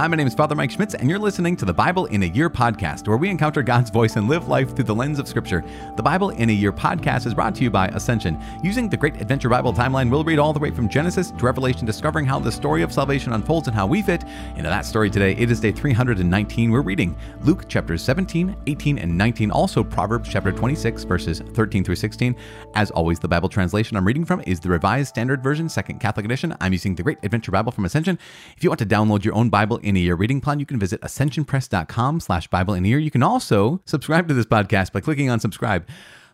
Hi, 0.00 0.06
my 0.06 0.16
name 0.16 0.26
is 0.26 0.34
Father 0.34 0.54
Mike 0.54 0.70
Schmitz, 0.70 0.94
and 0.94 1.10
you're 1.10 1.18
listening 1.18 1.56
to 1.56 1.66
the 1.66 1.74
Bible 1.74 2.06
in 2.06 2.22
a 2.22 2.26
Year 2.26 2.48
podcast, 2.48 3.06
where 3.06 3.18
we 3.18 3.28
encounter 3.28 3.62
God's 3.62 3.90
voice 3.90 4.16
and 4.16 4.30
live 4.30 4.48
life 4.48 4.74
through 4.74 4.86
the 4.86 4.94
lens 4.94 5.18
of 5.18 5.28
Scripture. 5.28 5.62
The 5.96 6.02
Bible 6.02 6.30
in 6.30 6.48
a 6.48 6.54
Year 6.54 6.72
podcast 6.72 7.26
is 7.26 7.34
brought 7.34 7.54
to 7.56 7.62
you 7.62 7.70
by 7.70 7.88
Ascension. 7.88 8.42
Using 8.62 8.88
the 8.88 8.96
Great 8.96 9.20
Adventure 9.20 9.50
Bible 9.50 9.74
timeline, 9.74 10.10
we'll 10.10 10.24
read 10.24 10.38
all 10.38 10.54
the 10.54 10.58
way 10.58 10.70
from 10.70 10.88
Genesis 10.88 11.32
to 11.32 11.44
Revelation, 11.44 11.84
discovering 11.84 12.24
how 12.24 12.38
the 12.38 12.50
story 12.50 12.80
of 12.80 12.94
salvation 12.94 13.34
unfolds 13.34 13.68
and 13.68 13.76
how 13.76 13.86
we 13.86 14.00
fit 14.00 14.24
into 14.56 14.70
that 14.70 14.86
story 14.86 15.10
today. 15.10 15.32
It 15.32 15.50
is 15.50 15.60
day 15.60 15.70
319. 15.70 16.70
We're 16.70 16.80
reading 16.80 17.14
Luke 17.42 17.68
chapters 17.68 18.02
17, 18.02 18.56
18, 18.68 18.96
and 18.96 19.18
19, 19.18 19.50
also 19.50 19.84
Proverbs 19.84 20.30
chapter 20.30 20.50
26, 20.50 21.04
verses 21.04 21.40
13 21.40 21.84
through 21.84 21.96
16. 21.96 22.34
As 22.74 22.90
always, 22.92 23.18
the 23.18 23.28
Bible 23.28 23.50
translation 23.50 23.98
I'm 23.98 24.06
reading 24.06 24.24
from 24.24 24.40
is 24.46 24.60
the 24.60 24.70
Revised 24.70 25.10
Standard 25.10 25.42
Version, 25.42 25.68
Second 25.68 25.98
Catholic 25.98 26.24
Edition. 26.24 26.56
I'm 26.58 26.72
using 26.72 26.94
the 26.94 27.02
Great 27.02 27.18
Adventure 27.22 27.52
Bible 27.52 27.70
from 27.70 27.84
Ascension. 27.84 28.18
If 28.56 28.64
you 28.64 28.70
want 28.70 28.78
to 28.78 28.86
download 28.86 29.24
your 29.24 29.34
own 29.34 29.50
Bible 29.50 29.76
in 29.89 29.89
a 29.96 30.00
Year 30.00 30.14
reading 30.14 30.40
plan, 30.40 30.60
you 30.60 30.66
can 30.66 30.78
visit 30.78 31.00
ascensionpress.com 31.00 32.20
slash 32.20 32.48
Bible 32.48 32.74
in 32.74 32.84
a 32.84 32.88
Year. 32.88 32.98
You 32.98 33.10
can 33.10 33.22
also 33.22 33.80
subscribe 33.84 34.28
to 34.28 34.34
this 34.34 34.46
podcast 34.46 34.92
by 34.92 35.00
clicking 35.00 35.30
on 35.30 35.40
subscribe. 35.40 35.88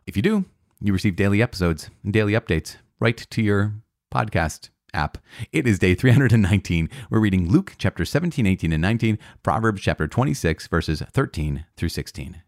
If 0.07 0.17
you 0.17 0.23
do, 0.23 0.45
you 0.81 0.93
receive 0.93 1.17
daily 1.17 1.43
episodes 1.43 1.91
and 2.05 2.13
daily 2.13 2.33
updates 2.33 2.77
right 3.01 3.17
to 3.17 3.43
your 3.43 3.75
podcast 4.13 4.71
app. 4.93 5.19
It 5.53 5.67
is 5.67 5.79
day 5.79 5.95
319. 5.95 6.89
We're 7.11 7.21
reading 7.21 7.51
Luke 7.51 7.75
chapter 7.79 8.05
17, 8.05 8.47
18, 8.47 8.73
and 8.73 8.83
19, 8.83 9.19
Proverbs 9.43 9.83
chapter 9.83 10.07
26, 10.09 10.67
verses 10.69 11.03
13 11.13 11.67
through 11.77 11.89
16. 11.91 12.43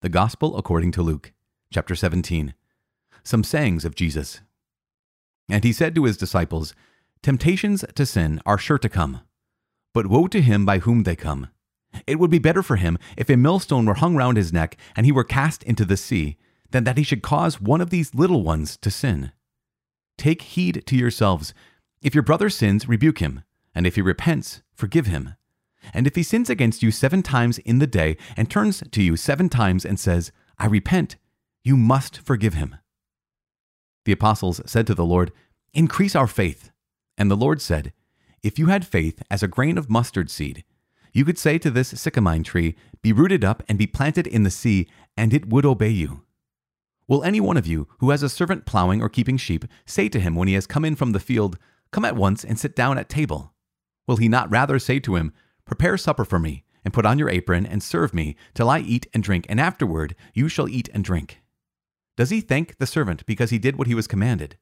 The 0.00 0.08
Gospel 0.08 0.56
according 0.56 0.92
to 0.92 1.02
Luke, 1.02 1.32
chapter 1.72 1.94
17. 1.94 2.54
Some 3.24 3.42
sayings 3.42 3.84
of 3.84 3.94
Jesus. 3.94 4.40
And 5.50 5.64
he 5.64 5.72
said 5.72 5.94
to 5.94 6.04
his 6.04 6.16
disciples, 6.16 6.74
Temptations 7.22 7.84
to 7.94 8.06
sin 8.06 8.40
are 8.46 8.58
sure 8.58 8.78
to 8.78 8.88
come, 8.88 9.20
but 9.92 10.06
woe 10.06 10.26
to 10.28 10.40
him 10.40 10.64
by 10.64 10.78
whom 10.78 11.02
they 11.02 11.16
come. 11.16 11.48
It 12.06 12.18
would 12.18 12.30
be 12.30 12.38
better 12.38 12.62
for 12.62 12.76
him 12.76 12.98
if 13.16 13.28
a 13.28 13.36
millstone 13.36 13.86
were 13.86 13.94
hung 13.94 14.14
round 14.14 14.36
his 14.36 14.52
neck 14.52 14.76
and 14.94 15.06
he 15.06 15.12
were 15.12 15.24
cast 15.24 15.62
into 15.64 15.84
the 15.84 15.96
sea, 15.96 16.36
than 16.70 16.84
that 16.84 16.98
he 16.98 17.02
should 17.02 17.22
cause 17.22 17.60
one 17.60 17.80
of 17.80 17.90
these 17.90 18.14
little 18.14 18.42
ones 18.42 18.76
to 18.78 18.90
sin. 18.90 19.32
Take 20.16 20.42
heed 20.42 20.84
to 20.86 20.96
yourselves. 20.96 21.54
If 22.02 22.14
your 22.14 22.22
brother 22.22 22.50
sins, 22.50 22.88
rebuke 22.88 23.18
him, 23.18 23.42
and 23.74 23.86
if 23.86 23.94
he 23.94 24.02
repents, 24.02 24.62
forgive 24.74 25.06
him. 25.06 25.34
And 25.94 26.06
if 26.06 26.14
he 26.14 26.22
sins 26.22 26.50
against 26.50 26.82
you 26.82 26.90
seven 26.90 27.22
times 27.22 27.58
in 27.58 27.78
the 27.78 27.86
day, 27.86 28.16
and 28.36 28.50
turns 28.50 28.82
to 28.90 29.02
you 29.02 29.16
seven 29.16 29.48
times 29.48 29.84
and 29.84 29.98
says, 29.98 30.30
I 30.58 30.66
repent, 30.66 31.16
you 31.64 31.76
must 31.76 32.18
forgive 32.18 32.54
him. 32.54 32.76
The 34.04 34.12
apostles 34.12 34.60
said 34.66 34.86
to 34.88 34.94
the 34.94 35.04
Lord, 35.04 35.32
Increase 35.72 36.16
our 36.16 36.26
faith. 36.26 36.70
And 37.18 37.30
the 37.30 37.36
Lord 37.36 37.60
said, 37.60 37.92
If 38.42 38.58
you 38.58 38.66
had 38.66 38.86
faith 38.86 39.22
as 39.30 39.42
a 39.42 39.48
grain 39.48 39.76
of 39.76 39.90
mustard 39.90 40.30
seed, 40.30 40.64
you 41.12 41.24
could 41.24 41.38
say 41.38 41.58
to 41.58 41.70
this 41.70 41.92
sycamine 41.92 42.44
tree, 42.44 42.76
Be 43.02 43.12
rooted 43.12 43.44
up 43.44 43.64
and 43.68 43.76
be 43.76 43.88
planted 43.88 44.26
in 44.26 44.44
the 44.44 44.50
sea, 44.50 44.88
and 45.16 45.34
it 45.34 45.48
would 45.48 45.66
obey 45.66 45.90
you. 45.90 46.22
Will 47.08 47.24
any 47.24 47.40
one 47.40 47.56
of 47.56 47.66
you 47.66 47.88
who 47.98 48.10
has 48.10 48.22
a 48.22 48.28
servant 48.28 48.66
plowing 48.66 49.02
or 49.02 49.08
keeping 49.08 49.36
sheep 49.36 49.64
say 49.84 50.08
to 50.10 50.20
him 50.20 50.36
when 50.36 50.46
he 50.46 50.54
has 50.54 50.66
come 50.66 50.84
in 50.84 50.94
from 50.94 51.12
the 51.12 51.20
field, 51.20 51.58
Come 51.90 52.04
at 52.04 52.16
once 52.16 52.44
and 52.44 52.58
sit 52.58 52.76
down 52.76 52.98
at 52.98 53.08
table? 53.08 53.54
Will 54.06 54.16
he 54.16 54.28
not 54.28 54.50
rather 54.50 54.78
say 54.78 55.00
to 55.00 55.16
him, 55.16 55.32
Prepare 55.64 55.96
supper 55.96 56.24
for 56.24 56.38
me, 56.38 56.64
and 56.84 56.94
put 56.94 57.06
on 57.06 57.18
your 57.18 57.30
apron, 57.30 57.66
and 57.66 57.82
serve 57.82 58.14
me, 58.14 58.36
till 58.54 58.70
I 58.70 58.78
eat 58.78 59.06
and 59.12 59.22
drink, 59.22 59.46
and 59.48 59.60
afterward 59.60 60.14
you 60.34 60.48
shall 60.48 60.68
eat 60.68 60.88
and 60.94 61.02
drink? 61.02 61.40
Does 62.16 62.30
he 62.30 62.40
thank 62.40 62.76
the 62.76 62.86
servant 62.86 63.24
because 63.26 63.50
he 63.50 63.58
did 63.58 63.76
what 63.76 63.86
he 63.86 63.94
was 63.94 64.06
commanded? 64.06 64.56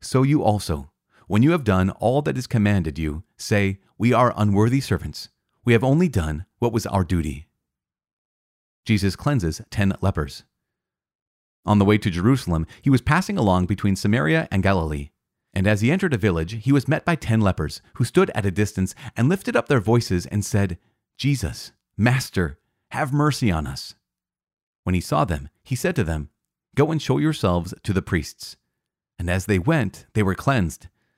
So 0.00 0.22
you 0.22 0.42
also, 0.42 0.90
when 1.26 1.42
you 1.42 1.52
have 1.52 1.64
done 1.64 1.90
all 1.90 2.22
that 2.22 2.38
is 2.38 2.46
commanded 2.46 2.98
you, 2.98 3.24
say, 3.36 3.78
We 3.98 4.12
are 4.12 4.34
unworthy 4.36 4.80
servants. 4.80 5.28
We 5.64 5.72
have 5.72 5.84
only 5.84 6.08
done 6.08 6.44
what 6.58 6.72
was 6.72 6.86
our 6.86 7.04
duty. 7.04 7.46
Jesus 8.84 9.16
cleanses 9.16 9.62
ten 9.70 9.94
lepers. 10.00 10.44
On 11.64 11.78
the 11.78 11.84
way 11.84 11.96
to 11.96 12.10
Jerusalem, 12.10 12.66
he 12.82 12.90
was 12.90 13.00
passing 13.00 13.38
along 13.38 13.66
between 13.66 13.96
Samaria 13.96 14.48
and 14.50 14.62
Galilee. 14.62 15.10
And 15.54 15.66
as 15.66 15.80
he 15.80 15.90
entered 15.90 16.12
a 16.12 16.18
village, 16.18 16.64
he 16.64 16.72
was 16.72 16.88
met 16.88 17.04
by 17.04 17.14
ten 17.14 17.40
lepers, 17.40 17.80
who 17.94 18.04
stood 18.04 18.30
at 18.34 18.44
a 18.44 18.50
distance 18.50 18.94
and 19.16 19.28
lifted 19.28 19.56
up 19.56 19.68
their 19.68 19.80
voices 19.80 20.26
and 20.26 20.44
said, 20.44 20.78
Jesus, 21.16 21.72
Master, 21.96 22.58
have 22.90 23.12
mercy 23.12 23.50
on 23.50 23.66
us. 23.66 23.94
When 24.82 24.94
he 24.94 25.00
saw 25.00 25.24
them, 25.24 25.48
he 25.62 25.76
said 25.76 25.96
to 25.96 26.04
them, 26.04 26.28
Go 26.74 26.90
and 26.90 27.00
show 27.00 27.18
yourselves 27.18 27.72
to 27.84 27.92
the 27.92 28.02
priests. 28.02 28.56
And 29.18 29.30
as 29.30 29.46
they 29.46 29.58
went, 29.58 30.06
they 30.14 30.22
were 30.22 30.34
cleansed. 30.34 30.88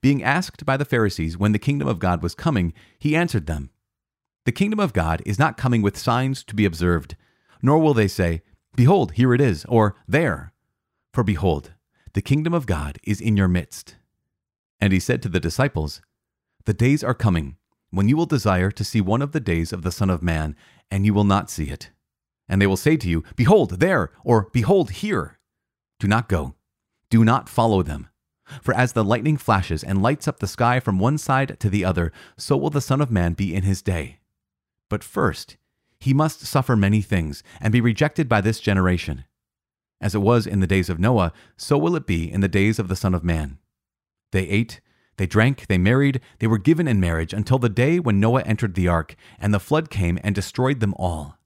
Being 0.00 0.22
asked 0.22 0.64
by 0.64 0.76
the 0.76 0.84
Pharisees 0.84 1.36
when 1.36 1.52
the 1.52 1.58
kingdom 1.58 1.88
of 1.88 1.98
God 1.98 2.22
was 2.22 2.34
coming, 2.34 2.72
he 2.98 3.16
answered 3.16 3.46
them, 3.46 3.70
The 4.44 4.52
kingdom 4.52 4.80
of 4.80 4.92
God 4.92 5.22
is 5.26 5.38
not 5.38 5.56
coming 5.56 5.82
with 5.82 5.96
signs 5.96 6.42
to 6.44 6.54
be 6.54 6.64
observed, 6.64 7.16
nor 7.62 7.78
will 7.78 7.94
they 7.94 8.08
say, 8.08 8.42
Behold, 8.76 9.12
here 9.12 9.34
it 9.34 9.40
is, 9.40 9.64
or 9.66 9.96
there. 10.06 10.52
For 11.12 11.24
behold, 11.24 11.72
the 12.14 12.22
kingdom 12.22 12.54
of 12.54 12.66
God 12.66 12.98
is 13.02 13.20
in 13.20 13.36
your 13.36 13.48
midst. 13.48 13.96
And 14.80 14.92
he 14.92 15.00
said 15.00 15.22
to 15.22 15.28
the 15.28 15.40
disciples, 15.40 16.00
The 16.64 16.74
days 16.74 17.02
are 17.02 17.14
coming 17.14 17.56
when 17.90 18.08
you 18.08 18.16
will 18.16 18.26
desire 18.26 18.70
to 18.70 18.84
see 18.84 19.00
one 19.00 19.22
of 19.22 19.32
the 19.32 19.40
days 19.40 19.72
of 19.72 19.82
the 19.82 19.92
Son 19.92 20.10
of 20.10 20.22
Man, 20.22 20.54
and 20.90 21.06
you 21.06 21.14
will 21.14 21.24
not 21.24 21.50
see 21.50 21.70
it. 21.70 21.90
And 22.48 22.60
they 22.60 22.66
will 22.66 22.76
say 22.76 22.96
to 22.96 23.08
you, 23.08 23.24
Behold, 23.36 23.80
there, 23.80 24.10
or 24.24 24.48
Behold, 24.52 24.90
here. 24.90 25.38
Do 25.98 26.06
not 26.06 26.28
go. 26.28 26.54
Do 27.10 27.24
not 27.24 27.48
follow 27.48 27.82
them. 27.82 28.07
For 28.62 28.74
as 28.74 28.92
the 28.92 29.04
lightning 29.04 29.36
flashes 29.36 29.82
and 29.82 30.02
lights 30.02 30.28
up 30.28 30.38
the 30.38 30.46
sky 30.46 30.80
from 30.80 30.98
one 30.98 31.18
side 31.18 31.58
to 31.60 31.70
the 31.70 31.84
other, 31.84 32.12
so 32.36 32.56
will 32.56 32.70
the 32.70 32.80
Son 32.80 33.00
of 33.00 33.10
Man 33.10 33.32
be 33.34 33.54
in 33.54 33.62
his 33.62 33.82
day. 33.82 34.18
But 34.88 35.04
first, 35.04 35.56
he 36.00 36.14
must 36.14 36.46
suffer 36.46 36.76
many 36.76 37.02
things 37.02 37.42
and 37.60 37.72
be 37.72 37.80
rejected 37.80 38.28
by 38.28 38.40
this 38.40 38.60
generation. 38.60 39.24
As 40.00 40.14
it 40.14 40.22
was 40.22 40.46
in 40.46 40.60
the 40.60 40.66
days 40.66 40.88
of 40.88 41.00
Noah, 41.00 41.32
so 41.56 41.76
will 41.76 41.96
it 41.96 42.06
be 42.06 42.30
in 42.30 42.40
the 42.40 42.48
days 42.48 42.78
of 42.78 42.88
the 42.88 42.96
Son 42.96 43.14
of 43.14 43.24
Man. 43.24 43.58
They 44.30 44.46
ate, 44.48 44.80
they 45.16 45.26
drank, 45.26 45.66
they 45.66 45.78
married, 45.78 46.20
they 46.38 46.46
were 46.46 46.58
given 46.58 46.86
in 46.86 47.00
marriage 47.00 47.32
until 47.32 47.58
the 47.58 47.68
day 47.68 47.98
when 47.98 48.20
Noah 48.20 48.42
entered 48.42 48.74
the 48.74 48.86
ark, 48.86 49.16
and 49.38 49.52
the 49.52 49.60
flood 49.60 49.90
came 49.90 50.18
and 50.22 50.34
destroyed 50.34 50.78
them 50.80 50.94
all. 50.94 51.36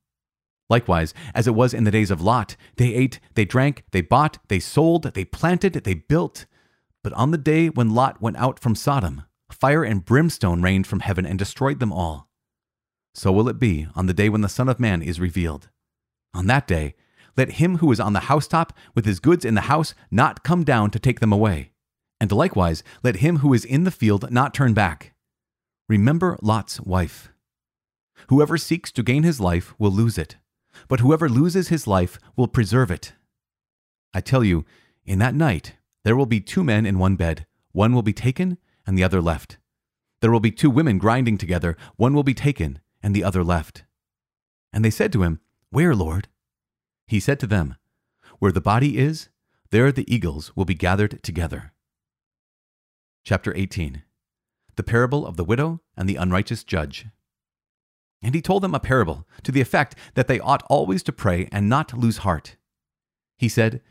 Likewise, 0.68 1.14
as 1.34 1.46
it 1.46 1.54
was 1.54 1.74
in 1.74 1.84
the 1.84 1.90
days 1.90 2.10
of 2.10 2.20
Lot, 2.20 2.56
they 2.76 2.94
ate, 2.94 3.18
they 3.34 3.44
drank, 3.44 3.84
they 3.92 4.02
bought, 4.02 4.38
they 4.48 4.60
sold, 4.60 5.14
they 5.14 5.24
planted, 5.24 5.72
they 5.72 5.94
built. 5.94 6.46
But 7.02 7.12
on 7.14 7.30
the 7.30 7.38
day 7.38 7.68
when 7.68 7.94
Lot 7.94 8.22
went 8.22 8.36
out 8.36 8.58
from 8.58 8.74
Sodom, 8.74 9.24
fire 9.50 9.84
and 9.84 10.04
brimstone 10.04 10.62
rained 10.62 10.86
from 10.86 11.00
heaven 11.00 11.26
and 11.26 11.38
destroyed 11.38 11.80
them 11.80 11.92
all. 11.92 12.28
So 13.14 13.32
will 13.32 13.48
it 13.48 13.58
be 13.58 13.86
on 13.94 14.06
the 14.06 14.14
day 14.14 14.28
when 14.28 14.40
the 14.40 14.48
Son 14.48 14.68
of 14.68 14.80
Man 14.80 15.02
is 15.02 15.20
revealed. 15.20 15.68
On 16.32 16.46
that 16.46 16.66
day, 16.66 16.94
let 17.36 17.52
him 17.52 17.78
who 17.78 17.90
is 17.92 18.00
on 18.00 18.12
the 18.12 18.20
housetop 18.20 18.72
with 18.94 19.04
his 19.04 19.20
goods 19.20 19.44
in 19.44 19.54
the 19.54 19.62
house 19.62 19.94
not 20.10 20.44
come 20.44 20.64
down 20.64 20.90
to 20.90 20.98
take 20.98 21.20
them 21.20 21.32
away. 21.32 21.72
And 22.20 22.30
likewise, 22.30 22.82
let 23.02 23.16
him 23.16 23.38
who 23.38 23.52
is 23.52 23.64
in 23.64 23.84
the 23.84 23.90
field 23.90 24.30
not 24.30 24.54
turn 24.54 24.74
back. 24.74 25.14
Remember 25.88 26.38
Lot's 26.40 26.80
wife. 26.80 27.30
Whoever 28.28 28.56
seeks 28.56 28.92
to 28.92 29.02
gain 29.02 29.24
his 29.24 29.40
life 29.40 29.74
will 29.78 29.90
lose 29.90 30.16
it, 30.16 30.36
but 30.88 31.00
whoever 31.00 31.28
loses 31.28 31.68
his 31.68 31.86
life 31.86 32.18
will 32.36 32.48
preserve 32.48 32.90
it. 32.90 33.12
I 34.14 34.20
tell 34.20 34.44
you, 34.44 34.64
in 35.04 35.18
that 35.18 35.34
night 35.34 35.74
there 36.04 36.16
will 36.16 36.26
be 36.26 36.40
two 36.40 36.64
men 36.64 36.84
in 36.84 36.98
one 36.98 37.16
bed, 37.16 37.46
one 37.72 37.94
will 37.94 38.02
be 38.02 38.12
taken 38.12 38.58
and 38.86 38.98
the 38.98 39.04
other 39.04 39.20
left. 39.20 39.58
There 40.20 40.30
will 40.30 40.40
be 40.40 40.50
two 40.50 40.70
women 40.70 40.98
grinding 40.98 41.38
together, 41.38 41.76
one 41.96 42.14
will 42.14 42.22
be 42.22 42.34
taken 42.34 42.80
and 43.02 43.14
the 43.14 43.24
other 43.24 43.42
left. 43.42 43.84
And 44.72 44.84
they 44.84 44.90
said 44.90 45.12
to 45.12 45.22
him, 45.22 45.40
Where, 45.70 45.94
Lord? 45.94 46.28
He 47.06 47.20
said 47.20 47.38
to 47.40 47.46
them, 47.46 47.76
Where 48.38 48.52
the 48.52 48.60
body 48.60 48.98
is, 48.98 49.28
there 49.70 49.92
the 49.92 50.12
eagles 50.12 50.54
will 50.56 50.64
be 50.64 50.74
gathered 50.74 51.22
together. 51.22 51.72
Chapter 53.24 53.54
18 53.56 54.02
The 54.76 54.82
Parable 54.82 55.26
of 55.26 55.36
the 55.36 55.44
Widow 55.44 55.80
and 55.96 56.08
the 56.08 56.16
Unrighteous 56.16 56.64
Judge. 56.64 57.06
And 58.22 58.34
he 58.34 58.42
told 58.42 58.62
them 58.62 58.74
a 58.74 58.80
parable 58.80 59.26
to 59.42 59.50
the 59.50 59.60
effect 59.60 59.96
that 60.14 60.28
they 60.28 60.38
ought 60.38 60.62
always 60.70 61.02
to 61.04 61.12
pray 61.12 61.48
and 61.50 61.68
not 61.68 61.96
lose 61.96 62.18
heart. 62.18 62.56
He 63.36 63.48
said, 63.48 63.82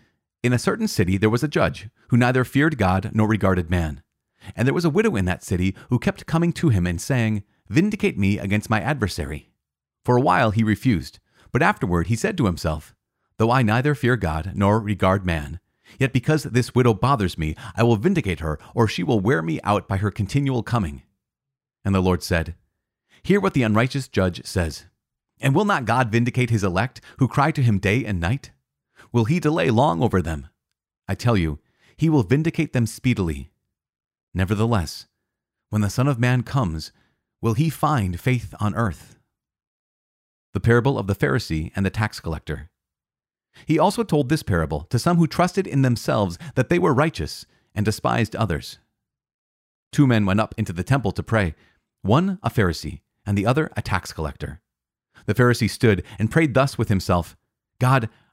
In 0.44 0.54
a 0.54 0.60
certain 0.60 0.88
city 0.88 1.18
there 1.18 1.30
was 1.30 1.44
a 1.44 1.48
judge 1.48 1.90
who 2.10 2.18
neither 2.18 2.44
feared 2.44 2.78
God 2.78 3.12
nor 3.14 3.28
regarded 3.28 3.70
man. 3.70 4.02
And 4.56 4.68
there 4.68 4.74
was 4.74 4.86
a 4.86 4.90
widow 4.90 5.16
in 5.16 5.26
that 5.26 5.44
city 5.44 5.76
who 5.90 6.00
kept 6.00 6.26
coming 6.26 6.52
to 6.54 6.70
him 6.70 6.88
and 6.88 7.00
saying, 7.00 7.44
Vindicate 7.70 8.18
me 8.18 8.40
against 8.40 8.70
my 8.70 8.82
adversary. 8.82 9.52
For 10.04 10.18
a 10.18 10.22
while 10.22 10.50
he 10.52 10.64
refused, 10.64 11.20
but 11.52 11.62
afterward 11.62 12.08
he 12.08 12.16
said 12.16 12.38
to 12.38 12.46
himself, 12.46 12.96
Though 13.38 13.52
I 13.52 13.62
neither 13.62 13.94
fear 13.94 14.16
God 14.16 14.54
nor 14.56 14.80
regard 14.80 15.26
man, 15.26 15.60
yet 16.00 16.12
because 16.12 16.44
this 16.44 16.74
widow 16.74 16.94
bothers 16.94 17.38
me, 17.38 17.56
I 17.76 17.84
will 17.84 17.96
vindicate 17.96 18.40
her, 18.40 18.60
or 18.74 18.88
she 18.88 19.04
will 19.04 19.20
wear 19.20 19.42
me 19.42 19.60
out 19.64 19.88
by 19.88 19.98
her 19.98 20.12
continual 20.12 20.64
coming. 20.64 21.04
And 21.86 21.94
the 21.94 22.02
Lord 22.02 22.24
said, 22.24 22.56
Hear 23.24 23.40
what 23.40 23.54
the 23.54 23.64
unrighteous 23.64 24.08
judge 24.08 24.44
says. 24.46 24.86
And 25.40 25.54
will 25.54 25.66
not 25.66 25.86
God 25.86 26.12
vindicate 26.12 26.50
his 26.50 26.64
elect, 26.64 27.02
who 27.20 27.28
cry 27.28 27.52
to 27.52 27.62
him 27.62 27.78
day 27.78 28.06
and 28.06 28.20
night? 28.20 28.52
Will 29.12 29.26
he 29.26 29.40
delay 29.40 29.70
long 29.70 30.02
over 30.02 30.22
them? 30.22 30.48
I 31.08 31.16
tell 31.16 31.36
you, 31.36 31.60
he 31.98 32.10
will 32.10 32.24
vindicate 32.24 32.74
them 32.74 32.88
speedily. 32.88 33.52
Nevertheless, 34.34 35.08
when 35.70 35.82
the 35.82 35.90
Son 35.90 36.08
of 36.08 36.20
Man 36.20 36.44
comes, 36.44 36.92
will 37.42 37.54
he 37.54 37.70
find 37.70 38.20
faith 38.20 38.54
on 38.60 38.76
earth? 38.76 39.18
The 40.54 40.60
parable 40.60 40.98
of 40.98 41.08
the 41.08 41.16
Pharisee 41.16 41.72
and 41.76 41.86
the 41.86 41.90
tax 41.90 42.20
collector. 42.20 42.70
He 43.66 43.78
also 43.78 44.04
told 44.04 44.30
this 44.30 44.44
parable 44.44 44.82
to 44.90 45.00
some 45.00 45.18
who 45.18 45.28
trusted 45.28 45.68
in 45.68 45.82
themselves 45.82 46.38
that 46.56 46.70
they 46.70 46.80
were 46.80 46.94
righteous 46.94 47.46
and 47.76 47.86
despised 47.86 48.36
others. 48.36 48.80
Two 49.92 50.08
men 50.08 50.26
went 50.26 50.40
up 50.40 50.56
into 50.58 50.74
the 50.74 50.84
temple 50.84 51.12
to 51.12 51.24
pray, 51.24 51.54
one 52.02 52.40
a 52.42 52.50
Pharisee 52.50 53.02
and 53.26 53.38
the 53.38 53.46
other 53.46 53.70
a 53.76 53.82
tax 53.82 54.14
collector. 54.14 54.62
The 55.26 55.36
Pharisee 55.36 55.70
stood 55.70 56.04
and 56.18 56.32
prayed 56.32 56.54
thus 56.54 56.78
with 56.78 56.90
himself 56.90 57.36
God, 57.80 58.10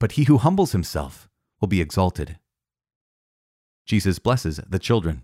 but 0.00 0.12
he 0.12 0.24
who 0.24 0.38
humbles 0.38 0.72
himself 0.72 1.28
will 1.60 1.68
be 1.68 1.80
exalted. 1.80 2.38
Jesus 3.86 4.18
blesses 4.18 4.58
the 4.68 4.78
children. 4.78 5.22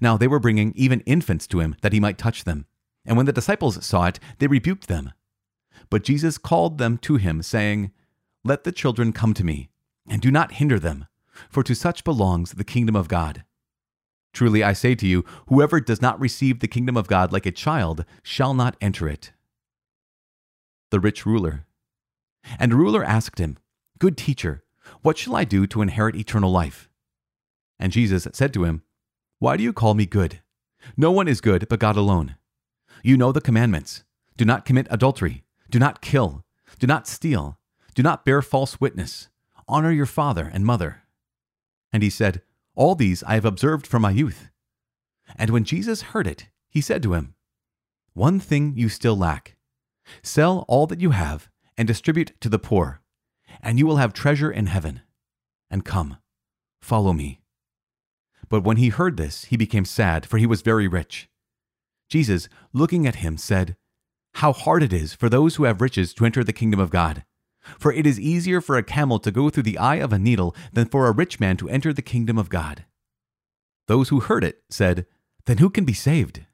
Now 0.00 0.16
they 0.16 0.26
were 0.26 0.40
bringing 0.40 0.72
even 0.74 1.00
infants 1.00 1.46
to 1.48 1.60
him 1.60 1.76
that 1.82 1.92
he 1.92 2.00
might 2.00 2.18
touch 2.18 2.42
them. 2.42 2.66
And 3.04 3.16
when 3.16 3.26
the 3.26 3.32
disciples 3.32 3.84
saw 3.86 4.06
it, 4.06 4.18
they 4.38 4.48
rebuked 4.48 4.88
them. 4.88 5.12
But 5.90 6.02
Jesus 6.02 6.38
called 6.38 6.78
them 6.78 6.98
to 6.98 7.16
him, 7.16 7.42
saying, 7.42 7.92
Let 8.44 8.64
the 8.64 8.72
children 8.72 9.12
come 9.12 9.34
to 9.34 9.44
me, 9.44 9.68
and 10.08 10.20
do 10.20 10.30
not 10.30 10.52
hinder 10.52 10.80
them, 10.80 11.06
for 11.48 11.62
to 11.62 11.74
such 11.74 12.02
belongs 12.02 12.52
the 12.52 12.64
kingdom 12.64 12.96
of 12.96 13.08
God. 13.08 13.44
Truly 14.32 14.64
I 14.64 14.72
say 14.72 14.94
to 14.96 15.06
you, 15.06 15.24
whoever 15.48 15.80
does 15.80 16.02
not 16.02 16.20
receive 16.20 16.60
the 16.60 16.68
kingdom 16.68 16.96
of 16.96 17.08
God 17.08 17.32
like 17.32 17.46
a 17.46 17.52
child 17.52 18.04
shall 18.22 18.54
not 18.54 18.76
enter 18.80 19.08
it. 19.08 19.32
The 20.90 21.00
rich 21.00 21.24
ruler. 21.24 21.66
And 22.58 22.72
the 22.72 22.76
ruler 22.76 23.04
asked 23.04 23.38
him, 23.38 23.58
Good 23.98 24.16
teacher, 24.16 24.62
what 25.02 25.18
shall 25.18 25.36
I 25.36 25.44
do 25.44 25.66
to 25.68 25.82
inherit 25.82 26.16
eternal 26.16 26.50
life? 26.50 26.88
And 27.78 27.92
Jesus 27.92 28.26
said 28.32 28.52
to 28.54 28.64
him, 28.64 28.82
Why 29.38 29.56
do 29.56 29.62
you 29.62 29.72
call 29.72 29.94
me 29.94 30.06
good? 30.06 30.40
No 30.96 31.10
one 31.10 31.28
is 31.28 31.40
good 31.40 31.68
but 31.68 31.80
God 31.80 31.96
alone. 31.96 32.36
You 33.02 33.16
know 33.16 33.32
the 33.32 33.40
commandments 33.40 34.04
do 34.36 34.44
not 34.44 34.64
commit 34.64 34.86
adultery, 34.90 35.44
do 35.70 35.78
not 35.78 36.02
kill, 36.02 36.44
do 36.78 36.86
not 36.86 37.06
steal, 37.06 37.58
do 37.94 38.02
not 38.02 38.24
bear 38.24 38.42
false 38.42 38.80
witness, 38.80 39.28
honor 39.66 39.90
your 39.90 40.06
father 40.06 40.50
and 40.52 40.66
mother. 40.66 41.02
And 41.92 42.02
he 42.02 42.10
said, 42.10 42.42
all 42.76 42.94
these 42.94 43.22
I 43.24 43.34
have 43.34 43.46
observed 43.46 43.86
from 43.86 44.02
my 44.02 44.10
youth. 44.10 44.50
And 45.34 45.50
when 45.50 45.64
Jesus 45.64 46.12
heard 46.12 46.26
it, 46.26 46.48
he 46.68 46.82
said 46.82 47.02
to 47.02 47.14
him, 47.14 47.34
One 48.12 48.38
thing 48.38 48.74
you 48.76 48.90
still 48.90 49.16
lack. 49.16 49.56
Sell 50.22 50.64
all 50.68 50.86
that 50.86 51.00
you 51.00 51.10
have 51.10 51.48
and 51.76 51.88
distribute 51.88 52.32
to 52.40 52.48
the 52.48 52.58
poor, 52.58 53.00
and 53.62 53.78
you 53.78 53.86
will 53.86 53.96
have 53.96 54.12
treasure 54.12 54.50
in 54.50 54.66
heaven. 54.66 55.00
And 55.70 55.84
come, 55.84 56.18
follow 56.80 57.12
me. 57.12 57.40
But 58.48 58.62
when 58.62 58.76
he 58.76 58.88
heard 58.88 59.16
this, 59.16 59.46
he 59.46 59.56
became 59.56 59.84
sad, 59.84 60.26
for 60.26 60.38
he 60.38 60.46
was 60.46 60.62
very 60.62 60.86
rich. 60.86 61.28
Jesus, 62.08 62.48
looking 62.72 63.06
at 63.06 63.16
him, 63.16 63.36
said, 63.36 63.76
How 64.34 64.52
hard 64.52 64.82
it 64.82 64.92
is 64.92 65.14
for 65.14 65.28
those 65.28 65.56
who 65.56 65.64
have 65.64 65.80
riches 65.80 66.14
to 66.14 66.24
enter 66.24 66.44
the 66.44 66.52
kingdom 66.52 66.78
of 66.78 66.90
God. 66.90 67.24
For 67.78 67.92
it 67.92 68.06
is 68.06 68.20
easier 68.20 68.60
for 68.60 68.76
a 68.76 68.82
camel 68.84 69.18
to 69.18 69.32
go 69.32 69.50
through 69.50 69.64
the 69.64 69.78
eye 69.78 69.96
of 69.96 70.12
a 70.12 70.18
needle 70.18 70.54
than 70.72 70.86
for 70.86 71.06
a 71.06 71.12
rich 71.12 71.40
man 71.40 71.56
to 71.56 71.68
enter 71.68 71.92
the 71.92 72.02
kingdom 72.02 72.38
of 72.38 72.48
God. 72.48 72.84
Those 73.88 74.08
who 74.08 74.20
heard 74.20 74.44
it 74.44 74.62
said, 74.70 75.06
Then 75.46 75.58
who 75.58 75.70
can 75.70 75.84
be 75.84 75.92
saved? 75.92 76.46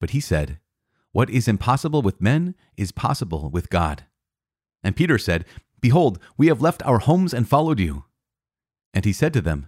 But 0.00 0.10
he 0.10 0.20
said, 0.20 0.58
What 1.12 1.30
is 1.30 1.48
impossible 1.48 2.02
with 2.02 2.20
men 2.20 2.54
is 2.76 2.92
possible 2.92 3.48
with 3.48 3.70
God. 3.70 4.04
And 4.82 4.94
Peter 4.94 5.16
said, 5.16 5.46
Behold, 5.84 6.18
we 6.38 6.46
have 6.46 6.62
left 6.62 6.82
our 6.86 6.98
homes 6.98 7.34
and 7.34 7.46
followed 7.46 7.78
you. 7.78 8.04
And 8.94 9.04
he 9.04 9.12
said 9.12 9.34
to 9.34 9.42
them, 9.42 9.66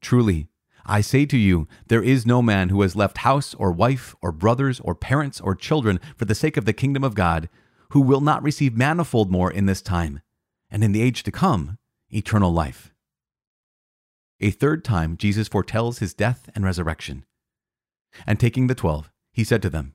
Truly, 0.00 0.48
I 0.86 1.02
say 1.02 1.26
to 1.26 1.36
you, 1.36 1.68
there 1.88 2.02
is 2.02 2.24
no 2.24 2.40
man 2.40 2.70
who 2.70 2.80
has 2.80 2.96
left 2.96 3.18
house 3.18 3.52
or 3.52 3.70
wife 3.70 4.16
or 4.22 4.32
brothers 4.32 4.80
or 4.80 4.94
parents 4.94 5.38
or 5.38 5.54
children 5.54 6.00
for 6.16 6.24
the 6.24 6.34
sake 6.34 6.56
of 6.56 6.64
the 6.64 6.72
kingdom 6.72 7.04
of 7.04 7.14
God 7.14 7.50
who 7.90 8.00
will 8.00 8.22
not 8.22 8.42
receive 8.42 8.74
manifold 8.74 9.30
more 9.30 9.50
in 9.52 9.66
this 9.66 9.82
time, 9.82 10.22
and 10.70 10.82
in 10.82 10.92
the 10.92 11.02
age 11.02 11.24
to 11.24 11.30
come, 11.30 11.76
eternal 12.08 12.50
life. 12.50 12.94
A 14.40 14.50
third 14.50 14.82
time, 14.82 15.18
Jesus 15.18 15.46
foretells 15.46 15.98
his 15.98 16.14
death 16.14 16.48
and 16.54 16.64
resurrection. 16.64 17.26
And 18.26 18.40
taking 18.40 18.66
the 18.66 18.74
twelve, 18.74 19.12
he 19.30 19.44
said 19.44 19.60
to 19.60 19.68
them, 19.68 19.92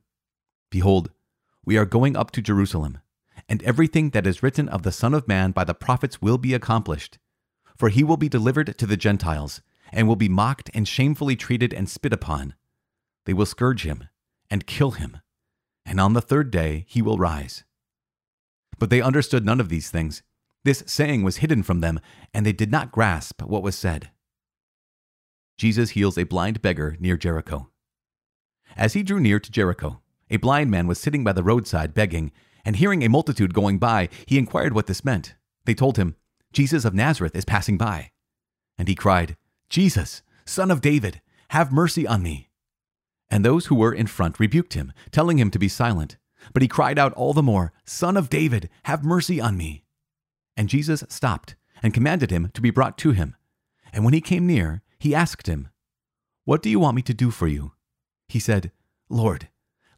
Behold, 0.70 1.10
we 1.66 1.76
are 1.76 1.86
going 1.86 2.16
up 2.16 2.30
to 2.34 2.42
Jerusalem, 2.44 3.00
and 3.48 3.62
everything 3.64 4.10
that 4.12 4.28
is 4.28 4.42
written 4.42 4.68
of 4.70 4.84
the 4.84 4.92
Son 4.92 5.14
of 5.14 5.28
Man 5.28 5.52
by 5.52 5.64
the 5.64 5.74
prophets 5.74 6.22
will 6.22 6.38
be 6.38 6.54
accomplished. 6.54 7.18
For 7.78 7.90
he 7.90 8.04
will 8.04 8.18
be 8.18 8.30
delivered 8.30 8.78
to 8.78 8.86
the 8.86 8.98
Gentiles, 8.98 9.62
and 9.92 10.08
will 10.08 10.16
be 10.16 10.30
mocked 10.30 10.70
and 10.74 10.88
shamefully 10.88 11.36
treated 11.36 11.74
and 11.74 11.90
spit 11.90 12.14
upon. 12.14 12.56
They 13.26 13.34
will 13.34 13.46
scourge 13.46 13.84
him 13.84 14.10
and 14.50 14.68
kill 14.68 14.92
him, 14.92 15.18
and 15.86 16.00
on 16.00 16.14
the 16.14 16.22
third 16.22 16.52
day 16.52 16.86
he 16.88 17.02
will 17.02 17.18
rise. 17.18 17.64
But 18.78 18.90
they 18.90 19.02
understood 19.02 19.46
none 19.46 19.60
of 19.60 19.70
these 19.70 19.90
things. 19.90 20.24
This 20.64 20.84
saying 20.88 21.24
was 21.24 21.38
hidden 21.38 21.64
from 21.64 21.82
them, 21.82 22.00
and 22.34 22.46
they 22.46 22.54
did 22.54 22.72
not 22.72 22.92
grasp 22.92 23.42
what 23.42 23.64
was 23.64 23.76
said. 23.76 24.10
Jesus 25.58 25.92
heals 25.92 26.18
a 26.18 26.24
blind 26.24 26.62
beggar 26.62 26.98
near 27.00 27.16
Jericho. 27.16 27.70
As 28.76 28.94
he 28.94 29.04
drew 29.04 29.20
near 29.20 29.40
to 29.40 29.52
Jericho, 29.52 30.02
a 30.30 30.38
blind 30.38 30.72
man 30.72 30.88
was 30.88 31.00
sitting 31.00 31.24
by 31.24 31.34
the 31.34 31.44
roadside 31.44 31.94
begging, 31.94 32.32
and 32.66 32.76
hearing 32.76 33.04
a 33.04 33.10
multitude 33.10 33.54
going 33.54 33.78
by, 33.78 34.10
he 34.26 34.38
inquired 34.38 34.74
what 34.74 34.88
this 34.88 35.06
meant. 35.06 35.36
They 35.66 35.76
told 35.76 35.98
him, 35.98 36.16
Jesus 36.52 36.84
of 36.84 36.94
Nazareth 36.94 37.36
is 37.36 37.46
passing 37.46 37.78
by. 37.78 38.12
And 38.78 38.88
he 38.88 38.96
cried, 38.96 39.38
Jesus, 39.70 40.24
son 40.46 40.72
of 40.72 40.82
David, 40.82 41.22
have 41.50 41.72
mercy 41.72 42.08
on 42.08 42.24
me. 42.24 42.50
And 43.30 43.44
those 43.44 43.68
who 43.68 43.76
were 43.76 43.94
in 43.94 44.08
front 44.08 44.40
rebuked 44.40 44.74
him, 44.74 44.92
telling 45.12 45.40
him 45.40 45.52
to 45.52 45.60
be 45.60 45.68
silent. 45.68 46.18
But 46.54 46.62
he 46.62 46.68
cried 46.68 47.00
out 47.00 47.14
all 47.14 47.34
the 47.34 47.44
more, 47.44 47.74
Son 47.86 48.18
of 48.18 48.30
David, 48.30 48.70
have 48.84 49.04
mercy 49.04 49.40
on 49.40 49.58
me. 49.58 49.84
And 50.56 50.70
Jesus 50.70 51.04
stopped 51.10 51.56
and 51.82 51.94
commanded 51.94 52.32
him 52.32 52.50
to 52.54 52.62
be 52.62 52.70
brought 52.70 52.98
to 53.00 53.12
him. 53.12 53.36
And 53.92 54.04
when 54.04 54.14
he 54.14 54.22
came 54.22 54.46
near, 54.46 54.82
he 55.00 55.16
asked 55.16 55.48
him, 55.48 55.70
What 56.44 56.62
do 56.62 56.70
you 56.70 56.80
want 56.80 56.96
me 56.96 57.02
to 57.04 57.14
do 57.14 57.32
for 57.32 57.48
you? 57.48 57.74
He 58.28 58.40
said, 58.40 58.72
Lord, 59.10 59.50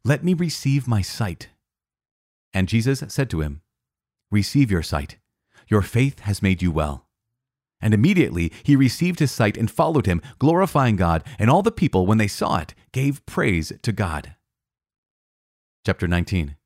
let 0.04 0.24
me 0.24 0.34
receive 0.34 0.88
my 0.88 1.02
sight. 1.02 1.48
And 2.52 2.68
Jesus 2.68 3.02
said 3.08 3.30
to 3.30 3.40
him, 3.40 3.62
Receive 4.30 4.70
your 4.70 4.82
sight. 4.82 5.16
Your 5.68 5.82
faith 5.82 6.20
has 6.20 6.42
made 6.42 6.62
you 6.62 6.70
well. 6.70 7.06
And 7.80 7.94
immediately 7.94 8.52
he 8.62 8.74
received 8.76 9.20
his 9.20 9.30
sight 9.30 9.56
and 9.56 9.70
followed 9.70 10.06
him, 10.06 10.20
glorifying 10.38 10.96
God, 10.96 11.22
and 11.38 11.48
all 11.48 11.62
the 11.62 11.70
people, 11.70 12.06
when 12.06 12.18
they 12.18 12.26
saw 12.26 12.58
it, 12.58 12.74
gave 12.92 13.24
praise 13.26 13.72
to 13.82 13.92
God. 13.92 14.34
Chapter 15.86 16.08
19 16.08 16.56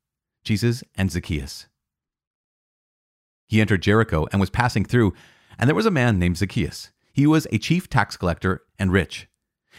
Jesus 0.43 0.83
and 0.95 1.09
Zacchaeus. 1.11 1.67
He 3.47 3.61
entered 3.61 3.81
Jericho 3.81 4.27
and 4.31 4.41
was 4.41 4.49
passing 4.49 4.83
through, 4.83 5.13
and 5.57 5.69
there 5.69 5.75
was 5.75 5.85
a 5.85 5.91
man 5.91 6.19
named 6.19 6.37
Zacchaeus. 6.37 6.91
He 7.13 7.27
was 7.27 7.47
a 7.51 7.59
chief 7.59 7.89
tax 7.89 8.17
collector 8.17 8.63
and 8.79 8.91
rich. 8.91 9.27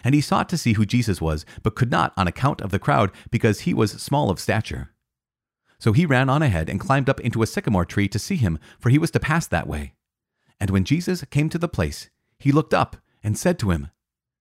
And 0.03 0.15
he 0.15 0.21
sought 0.21 0.49
to 0.49 0.59
see 0.59 0.75
who 0.75 0.87
Jesus 0.87 1.21
was, 1.21 1.45
but 1.63 1.75
could 1.75 1.91
not 1.91 2.13
on 2.17 2.27
account 2.27 2.61
of 2.61 2.71
the 2.71 2.79
crowd, 2.79 3.11
because 3.31 3.61
he 3.61 3.75
was 3.75 3.91
small 3.93 4.31
of 4.31 4.41
stature. 4.41 4.94
So 5.85 5.93
he 5.93 6.07
ran 6.07 6.31
on 6.31 6.41
ahead 6.41 6.71
and 6.71 6.81
climbed 6.81 7.11
up 7.11 7.21
into 7.21 7.43
a 7.43 7.47
sycamore 7.47 7.85
tree 7.85 8.09
to 8.09 8.19
see 8.19 8.37
him, 8.37 8.59
for 8.81 8.89
he 8.89 8.97
was 8.97 9.11
to 9.11 9.21
pass 9.21 9.47
that 9.49 9.67
way. 9.67 9.93
And 10.59 10.71
when 10.71 10.83
Jesus 10.83 11.23
came 11.25 11.51
to 11.51 11.59
the 11.59 11.69
place, 11.69 12.09
he 12.39 12.53
looked 12.53 12.73
up 12.73 12.97
and 13.23 13.37
said 13.37 13.59
to 13.59 13.71
him, 13.71 13.89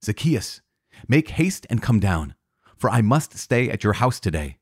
Zacchaeus, 0.01 0.62
make 1.05 1.31
haste 1.31 1.67
and 1.69 1.81
come 1.81 2.00
down, 2.00 2.35
for 2.77 2.89
I 2.89 3.01
must 3.01 3.38
stay 3.38 3.69
at 3.69 3.83
your 3.83 3.91
house 3.91 4.21
today. 4.21 4.59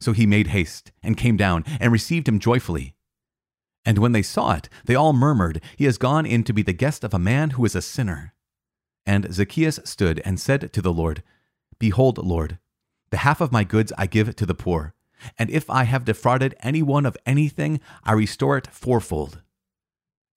So 0.00 0.10
he 0.10 0.26
made 0.26 0.48
haste 0.48 0.90
and 1.00 1.16
came 1.16 1.36
down 1.36 1.62
and 1.78 1.92
received 1.92 2.26
him 2.26 2.40
joyfully. 2.40 2.96
And 3.84 3.96
when 3.98 4.10
they 4.10 4.22
saw 4.22 4.54
it, 4.54 4.68
they 4.84 4.96
all 4.96 5.12
murmured, 5.12 5.62
He 5.76 5.84
has 5.84 5.96
gone 5.96 6.26
in 6.26 6.42
to 6.42 6.52
be 6.52 6.62
the 6.62 6.72
guest 6.72 7.04
of 7.04 7.14
a 7.14 7.20
man 7.20 7.50
who 7.50 7.64
is 7.64 7.76
a 7.76 7.80
sinner. 7.80 8.34
And 9.06 9.32
Zacchaeus 9.32 9.78
stood 9.84 10.20
and 10.24 10.40
said 10.40 10.72
to 10.72 10.82
the 10.82 10.92
Lord, 10.92 11.22
Behold, 11.78 12.18
Lord, 12.18 12.58
the 13.10 13.18
half 13.18 13.40
of 13.40 13.52
my 13.52 13.62
goods 13.62 13.92
I 13.96 14.08
give 14.08 14.34
to 14.34 14.44
the 14.44 14.56
poor, 14.56 14.96
and 15.38 15.50
if 15.50 15.68
I 15.68 15.84
have 15.84 16.04
defrauded 16.04 16.54
any 16.60 16.82
one 16.82 17.06
of 17.06 17.16
anything, 17.26 17.80
I 18.04 18.12
restore 18.12 18.56
it 18.56 18.68
fourfold. 18.68 19.42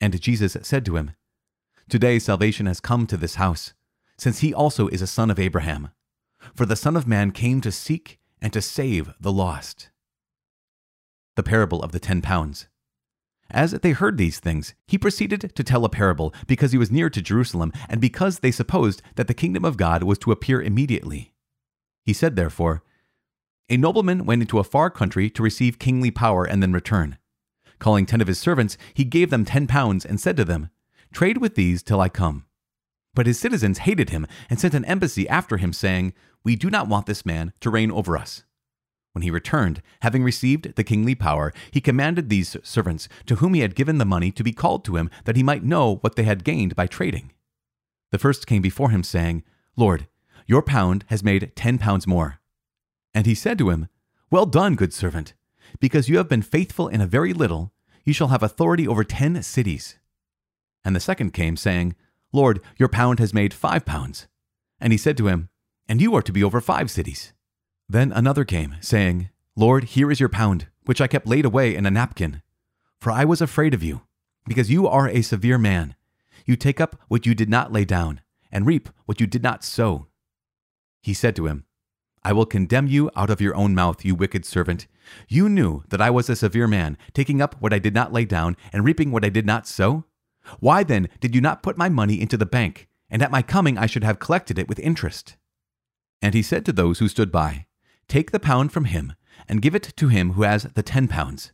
And 0.02 0.20
Jesus 0.20 0.58
said 0.62 0.86
to 0.86 0.98
him, 0.98 1.12
Today 1.90 2.20
salvation 2.20 2.66
has 2.66 2.80
come 2.80 3.08
to 3.08 3.18
this 3.18 3.36
house, 3.36 3.74
since 4.18 4.40
he 4.40 4.54
also 4.54 4.88
is 4.88 5.02
a 5.02 5.08
son 5.08 5.30
of 5.30 5.40
Abraham. 5.40 5.90
For 6.56 6.66
the 6.66 6.76
Son 6.76 6.98
of 6.98 7.08
Man 7.08 7.32
came 7.32 7.62
to 7.62 7.72
seek 7.72 8.20
and 8.42 8.52
to 8.54 8.62
save 8.62 9.14
the 9.20 9.32
lost. 9.32 9.90
The 11.36 11.44
parable 11.44 11.82
of 11.82 11.92
the 11.92 12.00
ten 12.00 12.22
pounds. 12.22 12.68
As 13.50 13.72
they 13.72 13.92
heard 13.92 14.18
these 14.18 14.40
things, 14.40 14.74
he 14.88 14.98
proceeded 14.98 15.54
to 15.56 15.64
tell 15.64 15.86
a 15.86 15.90
parable 15.90 16.34
because 16.48 16.72
he 16.72 16.78
was 16.78 16.92
near 16.92 17.10
to 17.10 17.22
Jerusalem 17.22 17.72
and 17.88 18.02
because 18.02 18.40
they 18.40 18.52
supposed 18.52 19.02
that 19.16 19.28
the 19.28 19.34
kingdom 19.34 19.64
of 19.64 19.78
God 19.78 20.04
was 20.04 20.18
to 20.20 20.32
appear 20.32 20.62
immediately. 20.62 21.34
He 22.04 22.14
said, 22.14 22.36
therefore, 22.36 22.84
A 23.70 23.78
nobleman 23.78 24.26
went 24.26 24.42
into 24.42 24.60
a 24.60 24.64
far 24.64 24.90
country 24.90 25.30
to 25.30 25.44
receive 25.44 25.80
kingly 25.80 26.12
power 26.12 26.44
and 26.44 26.62
then 26.62 26.74
return. 26.74 27.18
Calling 27.80 28.06
ten 28.06 28.22
of 28.22 28.28
his 28.28 28.40
servants, 28.40 28.78
he 28.94 29.04
gave 29.04 29.30
them 29.30 29.46
ten 29.46 29.68
pounds 29.68 30.06
and 30.06 30.20
said 30.20 30.38
to 30.38 30.46
them, 30.46 30.70
Trade 31.14 31.38
with 31.38 31.56
these 31.56 31.84
till 31.84 32.02
I 32.02 32.10
come. 32.10 32.46
But 33.14 33.28
his 33.28 33.40
citizens 33.40 33.80
hated 33.80 34.10
him 34.10 34.28
and 34.50 34.60
sent 34.60 34.74
an 34.74 34.86
embassy 34.86 35.30
after 35.30 35.58
him, 35.58 35.72
saying, 35.72 36.14
We 36.44 36.56
do 36.56 36.70
not 36.70 36.88
want 36.88 37.06
this 37.06 37.26
man 37.26 37.54
to 37.62 37.70
reign 37.70 37.92
over 37.92 38.18
us. 38.18 38.44
When 39.14 39.22
he 39.22 39.30
returned, 39.30 39.84
having 40.02 40.24
received 40.24 40.76
the 40.76 40.84
kingly 40.84 41.14
power, 41.14 41.54
he 41.70 41.80
commanded 41.80 42.30
these 42.30 42.58
servants, 42.64 43.08
to 43.28 43.36
whom 43.36 43.54
he 43.54 43.62
had 43.62 43.76
given 43.76 44.00
the 44.00 44.06
money, 44.06 44.32
to 44.32 44.44
be 44.44 44.52
called 44.52 44.84
to 44.86 44.98
him, 44.98 45.12
that 45.26 45.36
he 45.36 45.44
might 45.44 45.64
know 45.64 45.98
what 45.98 46.16
they 46.16 46.24
had 46.24 46.44
gained 46.44 46.76
by 46.76 46.88
trading. 46.88 47.32
The 48.12 48.18
first 48.18 48.48
came 48.48 48.64
before 48.64 48.90
him, 48.90 49.04
saying, 49.04 49.44
Lord, 49.78 50.08
your 50.48 50.64
pound 50.64 51.06
has 51.08 51.24
made 51.24 51.52
ten 51.56 51.78
pounds 51.78 52.08
more. 52.08 52.40
And 53.14 53.26
he 53.26 53.36
said 53.36 53.58
to 53.60 53.70
him, 53.70 53.88
Well 54.30 54.46
done, 54.46 54.76
good 54.76 54.94
servant. 54.94 55.34
Because 55.80 56.10
you 56.10 56.18
have 56.18 56.30
been 56.30 56.42
faithful 56.42 56.88
in 56.88 57.02
a 57.02 57.08
very 57.08 57.34
little, 57.34 57.72
you 58.04 58.14
shall 58.14 58.28
have 58.30 58.44
authority 58.44 58.88
over 58.88 59.04
ten 59.04 59.42
cities. 59.44 59.98
And 60.84 60.96
the 60.96 61.00
second 61.00 61.32
came, 61.32 61.56
saying, 61.56 61.96
Lord, 62.32 62.60
your 62.78 62.90
pound 62.90 63.20
has 63.20 63.34
made 63.34 63.54
five 63.54 63.86
pounds. 63.86 64.28
And 64.80 64.92
he 64.92 64.98
said 64.98 65.18
to 65.18 65.28
him, 65.28 65.50
And 65.88 66.02
you 66.02 66.16
are 66.16 66.22
to 66.22 66.32
be 66.32 66.44
over 66.44 66.60
five 66.60 66.92
cities. 66.92 67.34
Then 67.88 68.12
another 68.12 68.44
came, 68.44 68.76
saying, 68.82 69.30
Lord, 69.56 69.84
here 69.84 70.12
is 70.12 70.20
your 70.20 70.30
pound, 70.30 70.68
which 70.86 71.00
I 71.00 71.08
kept 71.08 71.28
laid 71.28 71.46
away 71.46 71.76
in 71.76 71.86
a 71.86 71.92
napkin. 71.92 72.42
For 73.00 73.12
I 73.12 73.24
was 73.24 73.42
afraid 73.42 73.74
of 73.74 73.84
you, 73.84 74.02
because 74.48 74.72
you 74.72 74.88
are 74.88 75.08
a 75.08 75.22
severe 75.22 75.58
man. 75.58 75.96
You 76.46 76.56
take 76.56 76.82
up 76.82 77.00
what 77.08 77.26
you 77.26 77.36
did 77.36 77.50
not 77.50 77.72
lay 77.72 77.86
down, 77.86 78.22
and 78.52 78.66
reap 78.66 78.90
what 79.06 79.22
you 79.22 79.28
did 79.28 79.44
not 79.44 79.64
sow. 79.64 80.08
He 81.02 81.14
said 81.14 81.36
to 81.36 81.48
him, 81.48 81.66
I 82.26 82.34
will 82.34 82.46
condemn 82.46 82.88
you 82.88 83.10
out 83.16 83.30
of 83.30 83.42
your 83.42 83.56
own 83.56 83.76
mouth, 83.76 84.06
you 84.06 84.16
wicked 84.16 84.46
servant. 84.46 84.88
You 85.28 85.50
knew 85.50 85.84
that 85.90 86.02
I 86.02 86.10
was 86.10 86.30
a 86.30 86.36
severe 86.36 86.68
man, 86.68 86.98
taking 87.14 87.42
up 87.42 87.56
what 87.60 87.74
I 87.74 87.80
did 87.80 87.94
not 87.94 88.14
lay 88.14 88.26
down, 88.26 88.56
and 88.72 88.86
reaping 88.86 89.12
what 89.12 89.26
I 89.26 89.30
did 89.30 89.46
not 89.46 89.68
sow? 89.68 90.06
Why 90.60 90.84
then 90.84 91.10
did 91.20 91.36
you 91.36 91.42
not 91.42 91.64
put 91.64 91.78
my 91.78 91.90
money 91.90 92.22
into 92.22 92.38
the 92.38 92.46
bank, 92.46 92.88
and 93.10 93.22
at 93.22 93.32
my 93.32 93.42
coming 93.42 93.78
I 93.78 93.86
should 93.86 94.04
have 94.04 94.20
collected 94.20 94.58
it 94.58 94.70
with 94.70 94.80
interest? 94.80 95.36
And 96.22 96.34
he 96.34 96.42
said 96.42 96.66
to 96.66 96.72
those 96.72 97.00
who 97.00 97.08
stood 97.08 97.32
by, 97.32 97.66
Take 98.08 98.32
the 98.32 98.40
pound 98.40 98.72
from 98.72 98.86
him, 98.86 99.14
and 99.50 99.62
give 99.62 99.76
it 99.76 99.94
to 99.98 100.08
him 100.08 100.34
who 100.34 100.44
has 100.44 100.64
the 100.64 100.84
ten 100.84 101.08
pounds. 101.08 101.52